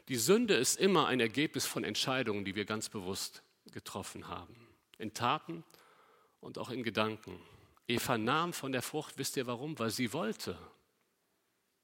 [0.09, 4.55] Die Sünde ist immer ein Ergebnis von Entscheidungen, die wir ganz bewusst getroffen haben.
[4.99, 5.65] In Taten
[6.41, 7.41] und auch in Gedanken.
[7.89, 9.79] Eva nahm von der Frucht, wisst ihr warum?
[9.79, 10.59] Weil sie wollte.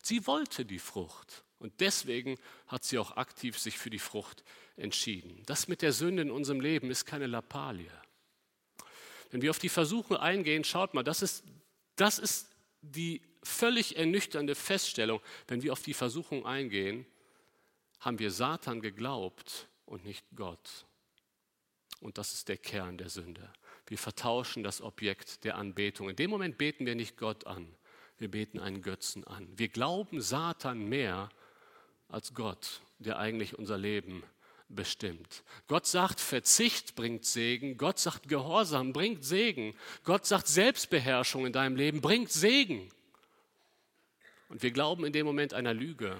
[0.02, 1.44] Sie wollte die Frucht.
[1.58, 4.44] Und deswegen hat sie auch aktiv sich für die Frucht
[4.76, 5.42] entschieden.
[5.46, 7.90] Das mit der Sünde in unserem Leben ist keine Lappalie.
[9.30, 11.44] Wenn wir auf die Versuche eingehen, schaut mal, das ist,
[11.96, 12.51] das ist
[12.82, 17.06] die völlig ernüchternde Feststellung, wenn wir auf die Versuchung eingehen,
[18.00, 20.86] haben wir Satan geglaubt und nicht Gott.
[22.00, 23.52] Und das ist der Kern der Sünde.
[23.86, 26.08] Wir vertauschen das Objekt der Anbetung.
[26.08, 27.74] In dem Moment beten wir nicht Gott an,
[28.18, 29.48] wir beten einen Götzen an.
[29.56, 31.28] Wir glauben Satan mehr
[32.08, 34.22] als Gott, der eigentlich unser Leben
[34.74, 35.42] bestimmt.
[35.68, 37.76] Gott sagt, Verzicht bringt Segen.
[37.76, 39.74] Gott sagt, Gehorsam bringt Segen.
[40.04, 42.90] Gott sagt, Selbstbeherrschung in deinem Leben bringt Segen.
[44.48, 46.16] Und wir glauben in dem Moment einer Lüge.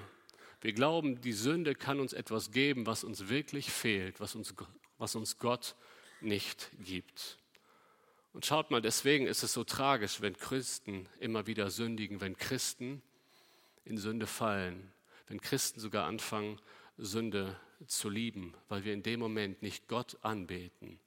[0.61, 4.53] Wir glauben, die Sünde kann uns etwas geben, was uns wirklich fehlt, was uns,
[4.97, 5.75] was uns Gott
[6.21, 7.37] nicht gibt.
[8.31, 13.03] Und schaut mal, deswegen ist es so tragisch, wenn Christen immer wieder sündigen, wenn Christen
[13.85, 14.91] in Sünde fallen,
[15.27, 16.59] wenn Christen sogar anfangen,
[16.97, 17.55] Sünde
[17.87, 20.99] zu lieben, weil wir in dem Moment nicht Gott anbeten,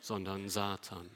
[0.00, 1.10] sondern Satan.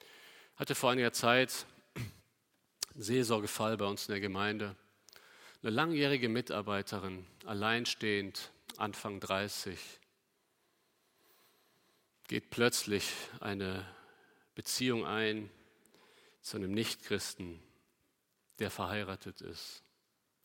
[0.00, 4.76] Ich hatte vor einiger Zeit einen Seelsorgefall bei uns in der Gemeinde.
[5.62, 9.78] Eine langjährige Mitarbeiterin, alleinstehend, Anfang 30,
[12.28, 13.86] geht plötzlich eine
[14.54, 15.50] Beziehung ein
[16.40, 17.60] zu einem Nichtchristen,
[18.58, 19.82] der verheiratet ist.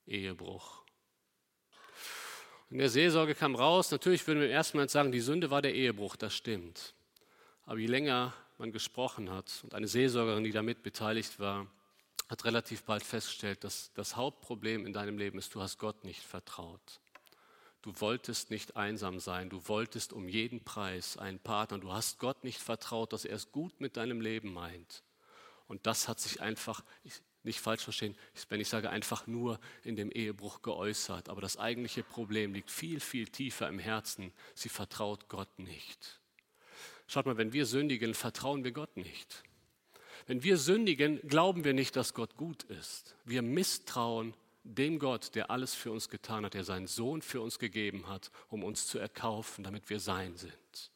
[0.07, 0.83] Ehebruch.
[2.71, 5.61] In der Seelsorge kam raus, natürlich würden wir im ersten Moment sagen, die Sünde war
[5.61, 6.93] der Ehebruch, das stimmt.
[7.65, 11.65] Aber je länger man gesprochen hat und eine Seelsorgerin, die damit beteiligt war,
[12.29, 16.21] hat relativ bald festgestellt, dass das Hauptproblem in deinem Leben ist, du hast Gott nicht
[16.21, 16.99] vertraut.
[17.81, 21.79] Du wolltest nicht einsam sein, du wolltest um jeden Preis einen Partner.
[21.79, 25.01] Du hast Gott nicht vertraut, dass er es gut mit deinem Leben meint.
[25.67, 26.83] Und das hat sich einfach,
[27.43, 28.15] nicht falsch verstehen,
[28.49, 31.29] wenn ich sage einfach nur in dem Ehebruch geäußert.
[31.29, 34.33] Aber das eigentliche Problem liegt viel, viel tiefer im Herzen.
[34.55, 36.19] Sie vertraut Gott nicht.
[37.07, 39.43] Schaut mal, wenn wir sündigen, vertrauen wir Gott nicht.
[40.27, 43.15] Wenn wir sündigen, glauben wir nicht, dass Gott gut ist.
[43.25, 47.57] Wir misstrauen dem Gott, der alles für uns getan hat, der seinen Sohn für uns
[47.57, 50.91] gegeben hat, um uns zu erkaufen, damit wir sein sind.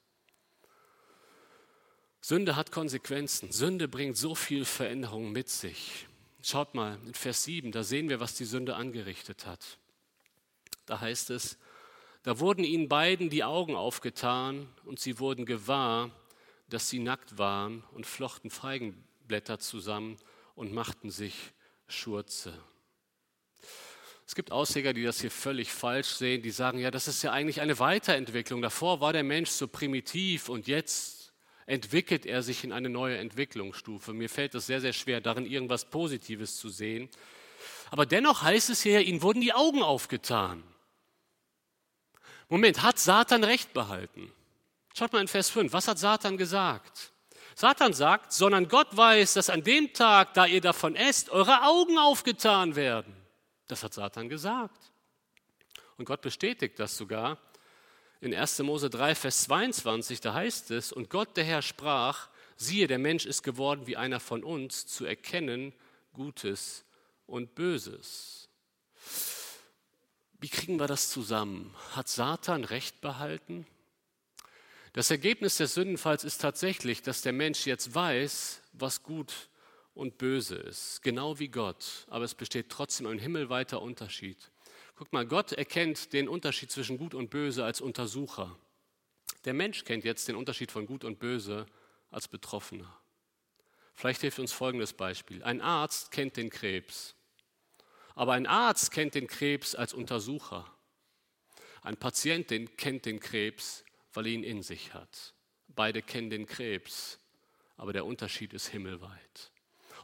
[2.21, 3.51] Sünde hat Konsequenzen.
[3.51, 6.07] Sünde bringt so viel Veränderung mit sich.
[6.45, 9.77] Schaut mal in Vers 7, da sehen wir, was die Sünde angerichtet hat.
[10.85, 11.57] Da heißt es,
[12.23, 16.11] da wurden ihnen beiden die Augen aufgetan und sie wurden gewahr,
[16.67, 20.17] dass sie nackt waren und flochten Feigenblätter zusammen
[20.53, 21.33] und machten sich
[21.87, 22.53] Schurze.
[24.27, 27.31] Es gibt Ausleger, die das hier völlig falsch sehen, die sagen, ja, das ist ja
[27.31, 28.61] eigentlich eine Weiterentwicklung.
[28.61, 31.12] Davor war der Mensch so primitiv und jetzt
[31.65, 34.13] entwickelt er sich in eine neue Entwicklungsstufe.
[34.13, 37.09] Mir fällt es sehr, sehr schwer, darin irgendwas Positives zu sehen.
[37.91, 40.63] Aber dennoch heißt es hier, ihnen wurden die Augen aufgetan.
[42.49, 44.31] Moment, hat Satan recht behalten?
[44.93, 47.11] Schaut mal in Vers 5, was hat Satan gesagt?
[47.55, 51.97] Satan sagt, sondern Gott weiß, dass an dem Tag, da ihr davon esst, eure Augen
[51.97, 53.15] aufgetan werden.
[53.67, 54.91] Das hat Satan gesagt.
[55.97, 57.37] Und Gott bestätigt das sogar.
[58.23, 58.59] In 1.
[58.59, 63.25] Mose 3, Vers 22, da heißt es, und Gott der Herr sprach, siehe, der Mensch
[63.25, 65.73] ist geworden wie einer von uns, zu erkennen
[66.13, 66.85] Gutes
[67.27, 68.47] und Böses.
[70.39, 71.75] Wie kriegen wir das zusammen?
[71.91, 73.67] Hat Satan recht behalten?
[74.93, 79.49] Das Ergebnis des Sündenfalls ist tatsächlich, dass der Mensch jetzt weiß, was gut
[79.95, 84.52] und böse ist, genau wie Gott, aber es besteht trotzdem ein himmelweiter Unterschied.
[84.95, 88.57] Guck mal, Gott erkennt den Unterschied zwischen gut und böse als Untersucher.
[89.45, 91.65] Der Mensch kennt jetzt den Unterschied von gut und böse
[92.11, 92.95] als Betroffener.
[93.93, 95.43] Vielleicht hilft uns folgendes Beispiel.
[95.43, 97.15] Ein Arzt kennt den Krebs,
[98.15, 100.71] aber ein Arzt kennt den Krebs als Untersucher.
[101.81, 103.83] Ein Patientin kennt den Krebs,
[104.13, 105.33] weil er ihn in sich hat.
[105.67, 107.19] Beide kennen den Krebs,
[107.77, 109.51] aber der Unterschied ist himmelweit.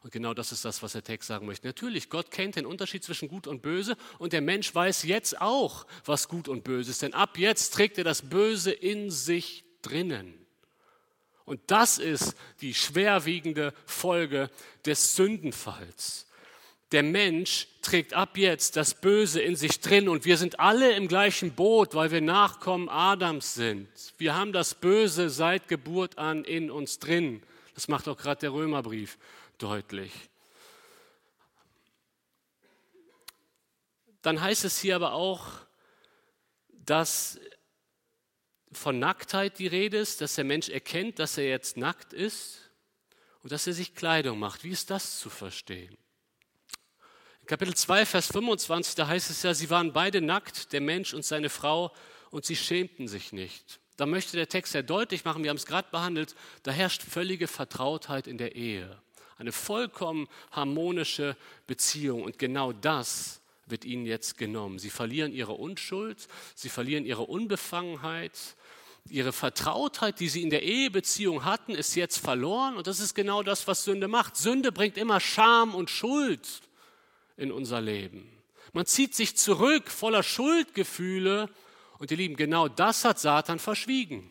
[0.01, 1.67] Und genau das ist das, was der Text sagen möchte.
[1.67, 5.85] Natürlich, Gott kennt den Unterschied zwischen gut und böse und der Mensch weiß jetzt auch,
[6.05, 7.01] was gut und böse ist.
[7.01, 10.33] Denn ab jetzt trägt er das Böse in sich drinnen.
[11.45, 14.49] Und das ist die schwerwiegende Folge
[14.85, 16.27] des Sündenfalls.
[16.91, 21.07] Der Mensch trägt ab jetzt das Böse in sich drin und wir sind alle im
[21.07, 23.87] gleichen Boot, weil wir Nachkommen Adams sind.
[24.17, 27.43] Wir haben das Böse seit Geburt an in uns drin.
[27.75, 29.17] Das macht auch gerade der Römerbrief
[29.59, 30.11] deutlich.
[34.21, 35.47] Dann heißt es hier aber auch,
[36.67, 37.39] dass
[38.71, 42.71] von Nacktheit die Rede ist, dass der Mensch erkennt, dass er jetzt nackt ist
[43.41, 44.63] und dass er sich Kleidung macht.
[44.63, 45.97] Wie ist das zu verstehen?
[47.41, 51.13] In Kapitel 2, Vers 25, da heißt es ja, sie waren beide nackt, der Mensch
[51.13, 51.93] und seine Frau,
[52.31, 53.79] und sie schämten sich nicht.
[53.97, 57.47] Da möchte der Text sehr deutlich machen, wir haben es gerade behandelt, da herrscht völlige
[57.47, 59.01] Vertrautheit in der Ehe.
[59.39, 61.35] Eine vollkommen harmonische
[61.65, 62.23] Beziehung.
[62.23, 64.79] Und genau das wird ihnen jetzt genommen.
[64.79, 68.37] Sie verlieren ihre Unschuld, sie verlieren ihre Unbefangenheit,
[69.09, 72.75] ihre Vertrautheit, die sie in der Ehebeziehung hatten, ist jetzt verloren.
[72.75, 74.35] Und das ist genau das, was Sünde macht.
[74.35, 76.61] Sünde bringt immer Scham und Schuld
[77.37, 78.29] in unser Leben.
[78.73, 81.49] Man zieht sich zurück voller Schuldgefühle.
[81.97, 84.29] Und ihr Lieben, genau das hat Satan verschwiegen.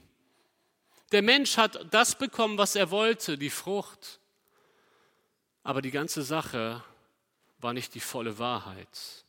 [1.12, 4.20] Der Mensch hat das bekommen, was er wollte, die Frucht.
[5.62, 6.82] Aber die ganze Sache
[7.59, 9.24] war nicht die volle Wahrheit.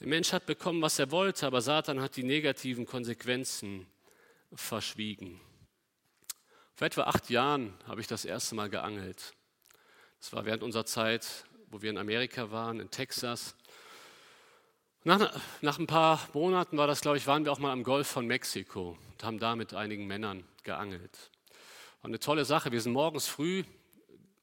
[0.00, 3.86] Der Mensch hat bekommen, was er wollte, aber Satan hat die negativen Konsequenzen
[4.52, 5.40] verschwiegen.
[6.74, 9.34] Vor etwa acht Jahren habe ich das erste Mal geangelt.
[10.20, 13.54] Das war während unserer Zeit, wo wir in Amerika waren, in Texas.
[15.04, 18.08] Nach, nach ein paar Monaten war das, glaube ich, waren wir auch mal am Golf
[18.08, 21.30] von Mexiko und haben da mit einigen Männern geangelt.
[22.02, 22.72] War eine tolle Sache.
[22.72, 23.64] Wir sind morgens früh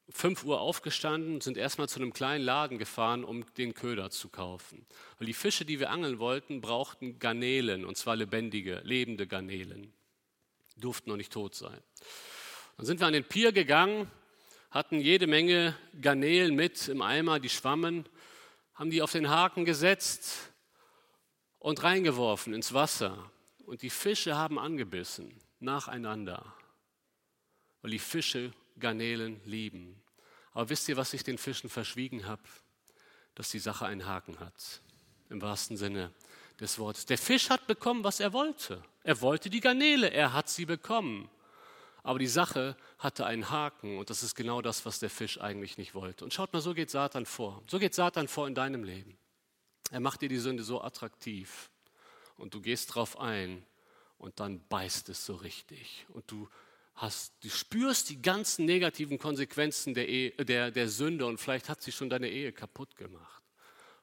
[0.09, 4.85] 5 Uhr aufgestanden, sind erstmal zu einem kleinen Laden gefahren, um den Köder zu kaufen.
[5.17, 9.93] Weil die Fische, die wir angeln wollten, brauchten Garnelen, und zwar lebendige, lebende Garnelen.
[10.75, 11.79] Die durften noch nicht tot sein.
[12.77, 14.11] Dann sind wir an den Pier gegangen,
[14.71, 18.09] hatten jede Menge Garnelen mit im Eimer, die schwammen,
[18.73, 20.51] haben die auf den Haken gesetzt
[21.59, 23.31] und reingeworfen ins Wasser.
[23.65, 26.53] Und die Fische haben angebissen, nacheinander,
[27.81, 30.01] weil die Fische Garnelen lieben.
[30.53, 32.43] Aber wisst ihr, was ich den Fischen verschwiegen habe?
[33.35, 34.81] Dass die Sache einen Haken hat.
[35.29, 36.11] Im wahrsten Sinne
[36.59, 37.05] des Wortes.
[37.05, 38.83] Der Fisch hat bekommen, was er wollte.
[39.03, 41.29] Er wollte die Garnele, er hat sie bekommen.
[42.03, 45.77] Aber die Sache hatte einen Haken und das ist genau das, was der Fisch eigentlich
[45.77, 46.25] nicht wollte.
[46.25, 47.63] Und schaut mal, so geht Satan vor.
[47.67, 49.17] So geht Satan vor in deinem Leben.
[49.89, 51.69] Er macht dir die Sünde so attraktiv
[52.37, 53.65] und du gehst drauf ein
[54.17, 56.05] und dann beißt es so richtig.
[56.09, 56.49] Und du
[56.95, 61.81] hast, du spürst die ganzen negativen Konsequenzen der, Ehe, der, der Sünde und vielleicht hat
[61.81, 63.43] sie schon deine Ehe kaputt gemacht.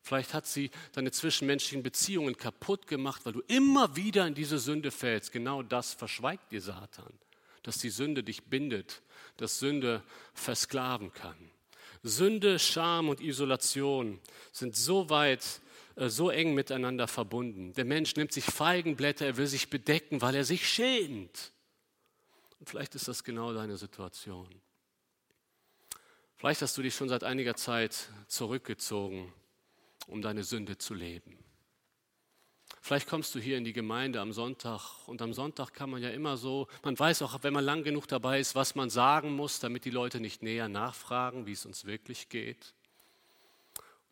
[0.03, 4.91] Vielleicht hat sie deine zwischenmenschlichen Beziehungen kaputt gemacht, weil du immer wieder in diese Sünde
[4.91, 5.31] fällst.
[5.31, 7.13] Genau das verschweigt dir Satan,
[7.63, 9.03] dass die Sünde dich bindet,
[9.37, 11.37] dass Sünde versklaven kann.
[12.03, 14.21] Sünde, Scham und Isolation
[14.53, 15.61] sind so weit,
[15.97, 17.75] äh, so eng miteinander verbunden.
[17.75, 21.53] Der Mensch nimmt sich Feigenblätter, er will sich bedecken, weil er sich schämt.
[22.61, 24.49] Und vielleicht ist das genau deine Situation.
[26.37, 29.33] Vielleicht hast du dich schon seit einiger Zeit zurückgezogen,
[30.07, 31.39] um deine Sünde zu leben.
[32.83, 36.11] Vielleicht kommst du hier in die Gemeinde am Sonntag und am Sonntag kann man ja
[36.11, 39.61] immer so, man weiß auch, wenn man lang genug dabei ist, was man sagen muss,
[39.61, 42.75] damit die Leute nicht näher nachfragen, wie es uns wirklich geht.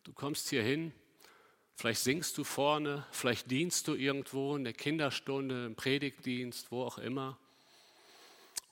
[0.03, 0.91] Du kommst hier hin,
[1.75, 6.99] vielleicht singst du vorne, vielleicht dienst du irgendwo in der Kinderstunde, im Predigtdienst, wo auch
[6.99, 7.37] immer.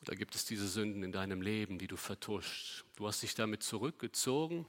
[0.04, 2.86] Da gibt es diese Sünden in deinem Leben, die du vertuscht.
[2.95, 4.66] Du hast dich damit zurückgezogen,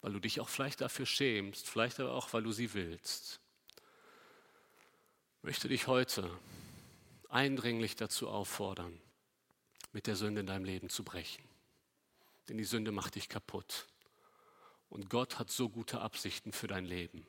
[0.00, 3.40] weil du dich auch vielleicht dafür schämst, vielleicht aber auch, weil du sie willst.
[5.38, 6.30] Ich möchte dich heute
[7.28, 8.98] eindringlich dazu auffordern,
[9.92, 11.44] mit der Sünde in deinem Leben zu brechen.
[12.48, 13.86] Denn die Sünde macht dich kaputt.
[14.88, 17.26] Und Gott hat so gute Absichten für dein Leben.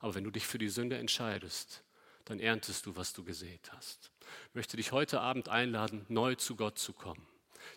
[0.00, 1.82] Aber wenn du dich für die Sünde entscheidest,
[2.26, 4.10] dann erntest du, was du gesät hast.
[4.50, 7.26] Ich möchte dich heute Abend einladen, neu zu Gott zu kommen.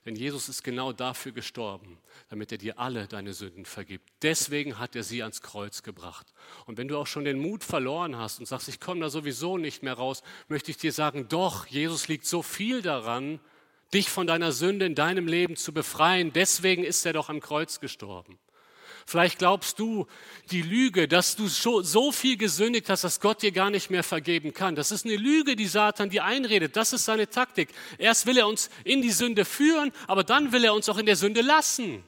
[0.05, 1.97] Denn Jesus ist genau dafür gestorben,
[2.29, 4.09] damit er dir alle deine Sünden vergibt.
[4.21, 6.27] Deswegen hat er sie ans Kreuz gebracht.
[6.65, 9.57] Und wenn du auch schon den Mut verloren hast und sagst, ich komme da sowieso
[9.57, 13.39] nicht mehr raus, möchte ich dir sagen, doch, Jesus liegt so viel daran,
[13.93, 16.33] dich von deiner Sünde in deinem Leben zu befreien.
[16.33, 18.39] Deswegen ist er doch am Kreuz gestorben.
[19.09, 20.05] Vielleicht glaubst du
[20.51, 24.53] die Lüge, dass du so viel gesündigt hast, dass Gott dir gar nicht mehr vergeben
[24.53, 24.75] kann.
[24.75, 26.75] Das ist eine Lüge, die Satan dir einredet.
[26.75, 27.69] Das ist seine Taktik.
[27.97, 31.07] Erst will er uns in die Sünde führen, aber dann will er uns auch in
[31.07, 32.03] der Sünde lassen.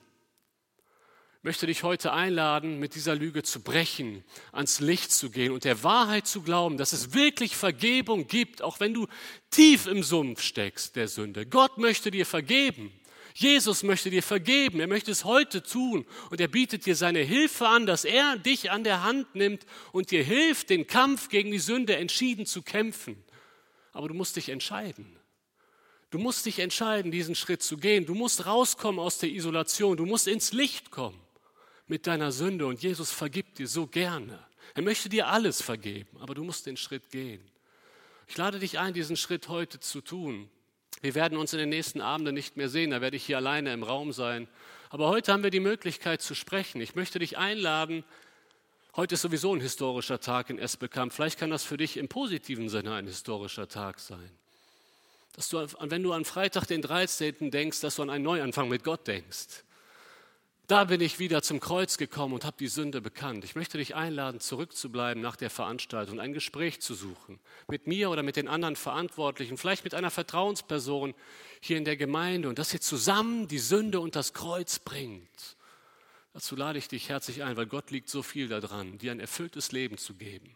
[1.39, 5.63] Ich möchte dich heute einladen, mit dieser Lüge zu brechen, ans Licht zu gehen und
[5.63, 9.07] der Wahrheit zu glauben, dass es wirklich Vergebung gibt, auch wenn du
[9.49, 11.47] tief im Sumpf steckst der Sünde.
[11.47, 12.91] Gott möchte dir vergeben.
[13.33, 17.67] Jesus möchte dir vergeben, er möchte es heute tun und er bietet dir seine Hilfe
[17.67, 21.59] an, dass er dich an der Hand nimmt und dir hilft, den Kampf gegen die
[21.59, 23.23] Sünde entschieden zu kämpfen.
[23.93, 25.17] Aber du musst dich entscheiden.
[26.09, 28.05] Du musst dich entscheiden, diesen Schritt zu gehen.
[28.05, 29.95] Du musst rauskommen aus der Isolation.
[29.95, 31.19] Du musst ins Licht kommen
[31.87, 34.39] mit deiner Sünde und Jesus vergibt dir so gerne.
[34.75, 37.41] Er möchte dir alles vergeben, aber du musst den Schritt gehen.
[38.27, 40.49] Ich lade dich ein, diesen Schritt heute zu tun.
[41.01, 43.73] Wir werden uns in den nächsten Abenden nicht mehr sehen, da werde ich hier alleine
[43.73, 44.47] im Raum sein.
[44.91, 46.79] Aber heute haben wir die Möglichkeit zu sprechen.
[46.79, 48.03] Ich möchte dich einladen.
[48.95, 51.13] Heute ist sowieso ein historischer Tag in Esbekamp.
[51.13, 54.29] Vielleicht kann das für dich im positiven Sinne ein historischer Tag sein.
[55.33, 57.51] Dass du, wenn du an Freitag, den 13.
[57.51, 59.63] denkst, dass du an einen Neuanfang mit Gott denkst.
[60.71, 63.43] Da bin ich wieder zum Kreuz gekommen und habe die Sünde bekannt.
[63.43, 67.41] Ich möchte dich einladen, zurückzubleiben nach der Veranstaltung, ein Gespräch zu suchen.
[67.67, 71.13] Mit mir oder mit den anderen Verantwortlichen, vielleicht mit einer Vertrauensperson
[71.59, 75.57] hier in der Gemeinde und dass ihr zusammen die Sünde und das Kreuz bringt.
[76.31, 79.73] Dazu lade ich dich herzlich ein, weil Gott liegt so viel daran, dir ein erfülltes
[79.73, 80.55] Leben zu geben.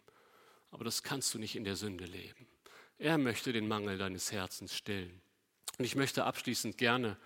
[0.71, 2.47] Aber das kannst du nicht in der Sünde leben.
[2.99, 5.21] Er möchte den Mangel deines Herzens stillen.
[5.77, 7.17] Und ich möchte abschließend gerne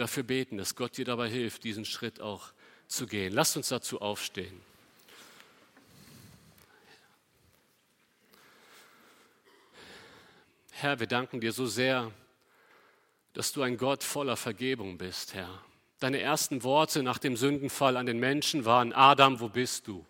[0.00, 2.52] dafür beten, dass Gott dir dabei hilft, diesen Schritt auch
[2.88, 3.32] zu gehen.
[3.32, 4.60] Lasst uns dazu aufstehen.
[10.72, 12.10] Herr, wir danken dir so sehr,
[13.34, 15.62] dass du ein Gott voller Vergebung bist, Herr.
[15.98, 20.06] Deine ersten Worte nach dem Sündenfall an den Menschen waren, Adam, wo bist du?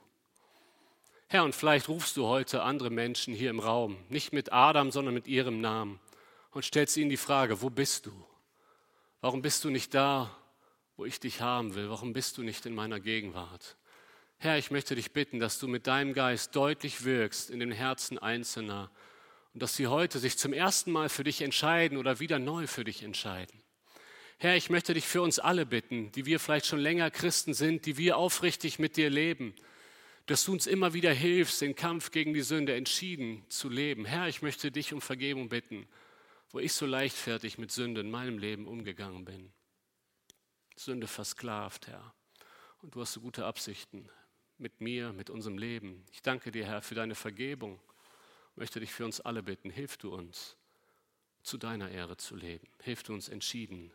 [1.27, 5.15] Herr, und vielleicht rufst du heute andere Menschen hier im Raum, nicht mit Adam, sondern
[5.15, 6.01] mit ihrem Namen
[6.53, 8.13] und stellst ihnen die Frage, wo bist du?
[9.23, 10.35] Warum bist du nicht da,
[10.97, 11.91] wo ich dich haben will?
[11.91, 13.77] Warum bist du nicht in meiner Gegenwart?
[14.39, 18.19] Herr, ich möchte dich bitten, dass du mit deinem Geist deutlich wirkst in den Herzen
[18.19, 18.91] Einzelner
[19.53, 22.83] und dass sie heute sich zum ersten Mal für dich entscheiden oder wieder neu für
[22.83, 23.63] dich entscheiden.
[24.39, 27.85] Herr, ich möchte dich für uns alle bitten, die wir vielleicht schon länger Christen sind,
[27.85, 29.55] die wir aufrichtig mit dir leben,
[30.25, 34.07] dass du uns immer wieder hilfst, den Kampf gegen die Sünde entschieden zu leben.
[34.07, 35.87] Herr, ich möchte dich um Vergebung bitten
[36.51, 39.53] wo ich so leichtfertig mit Sünde in meinem Leben umgegangen bin.
[40.77, 42.15] Sünde versklavt, Herr.
[42.83, 44.09] Und du hast so gute Absichten
[44.59, 46.05] mit mir, mit unserem Leben.
[46.13, 47.81] Ich danke dir, Herr, für deine Vergebung.
[48.53, 50.57] Ich möchte dich für uns alle bitten, hilf du uns,
[51.43, 52.69] zu deiner Ehre zu leben.
[52.83, 53.93] Hilf du uns entschieden,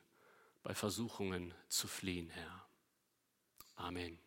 [0.63, 2.67] bei Versuchungen zu fliehen, Herr.
[3.75, 4.24] Amen.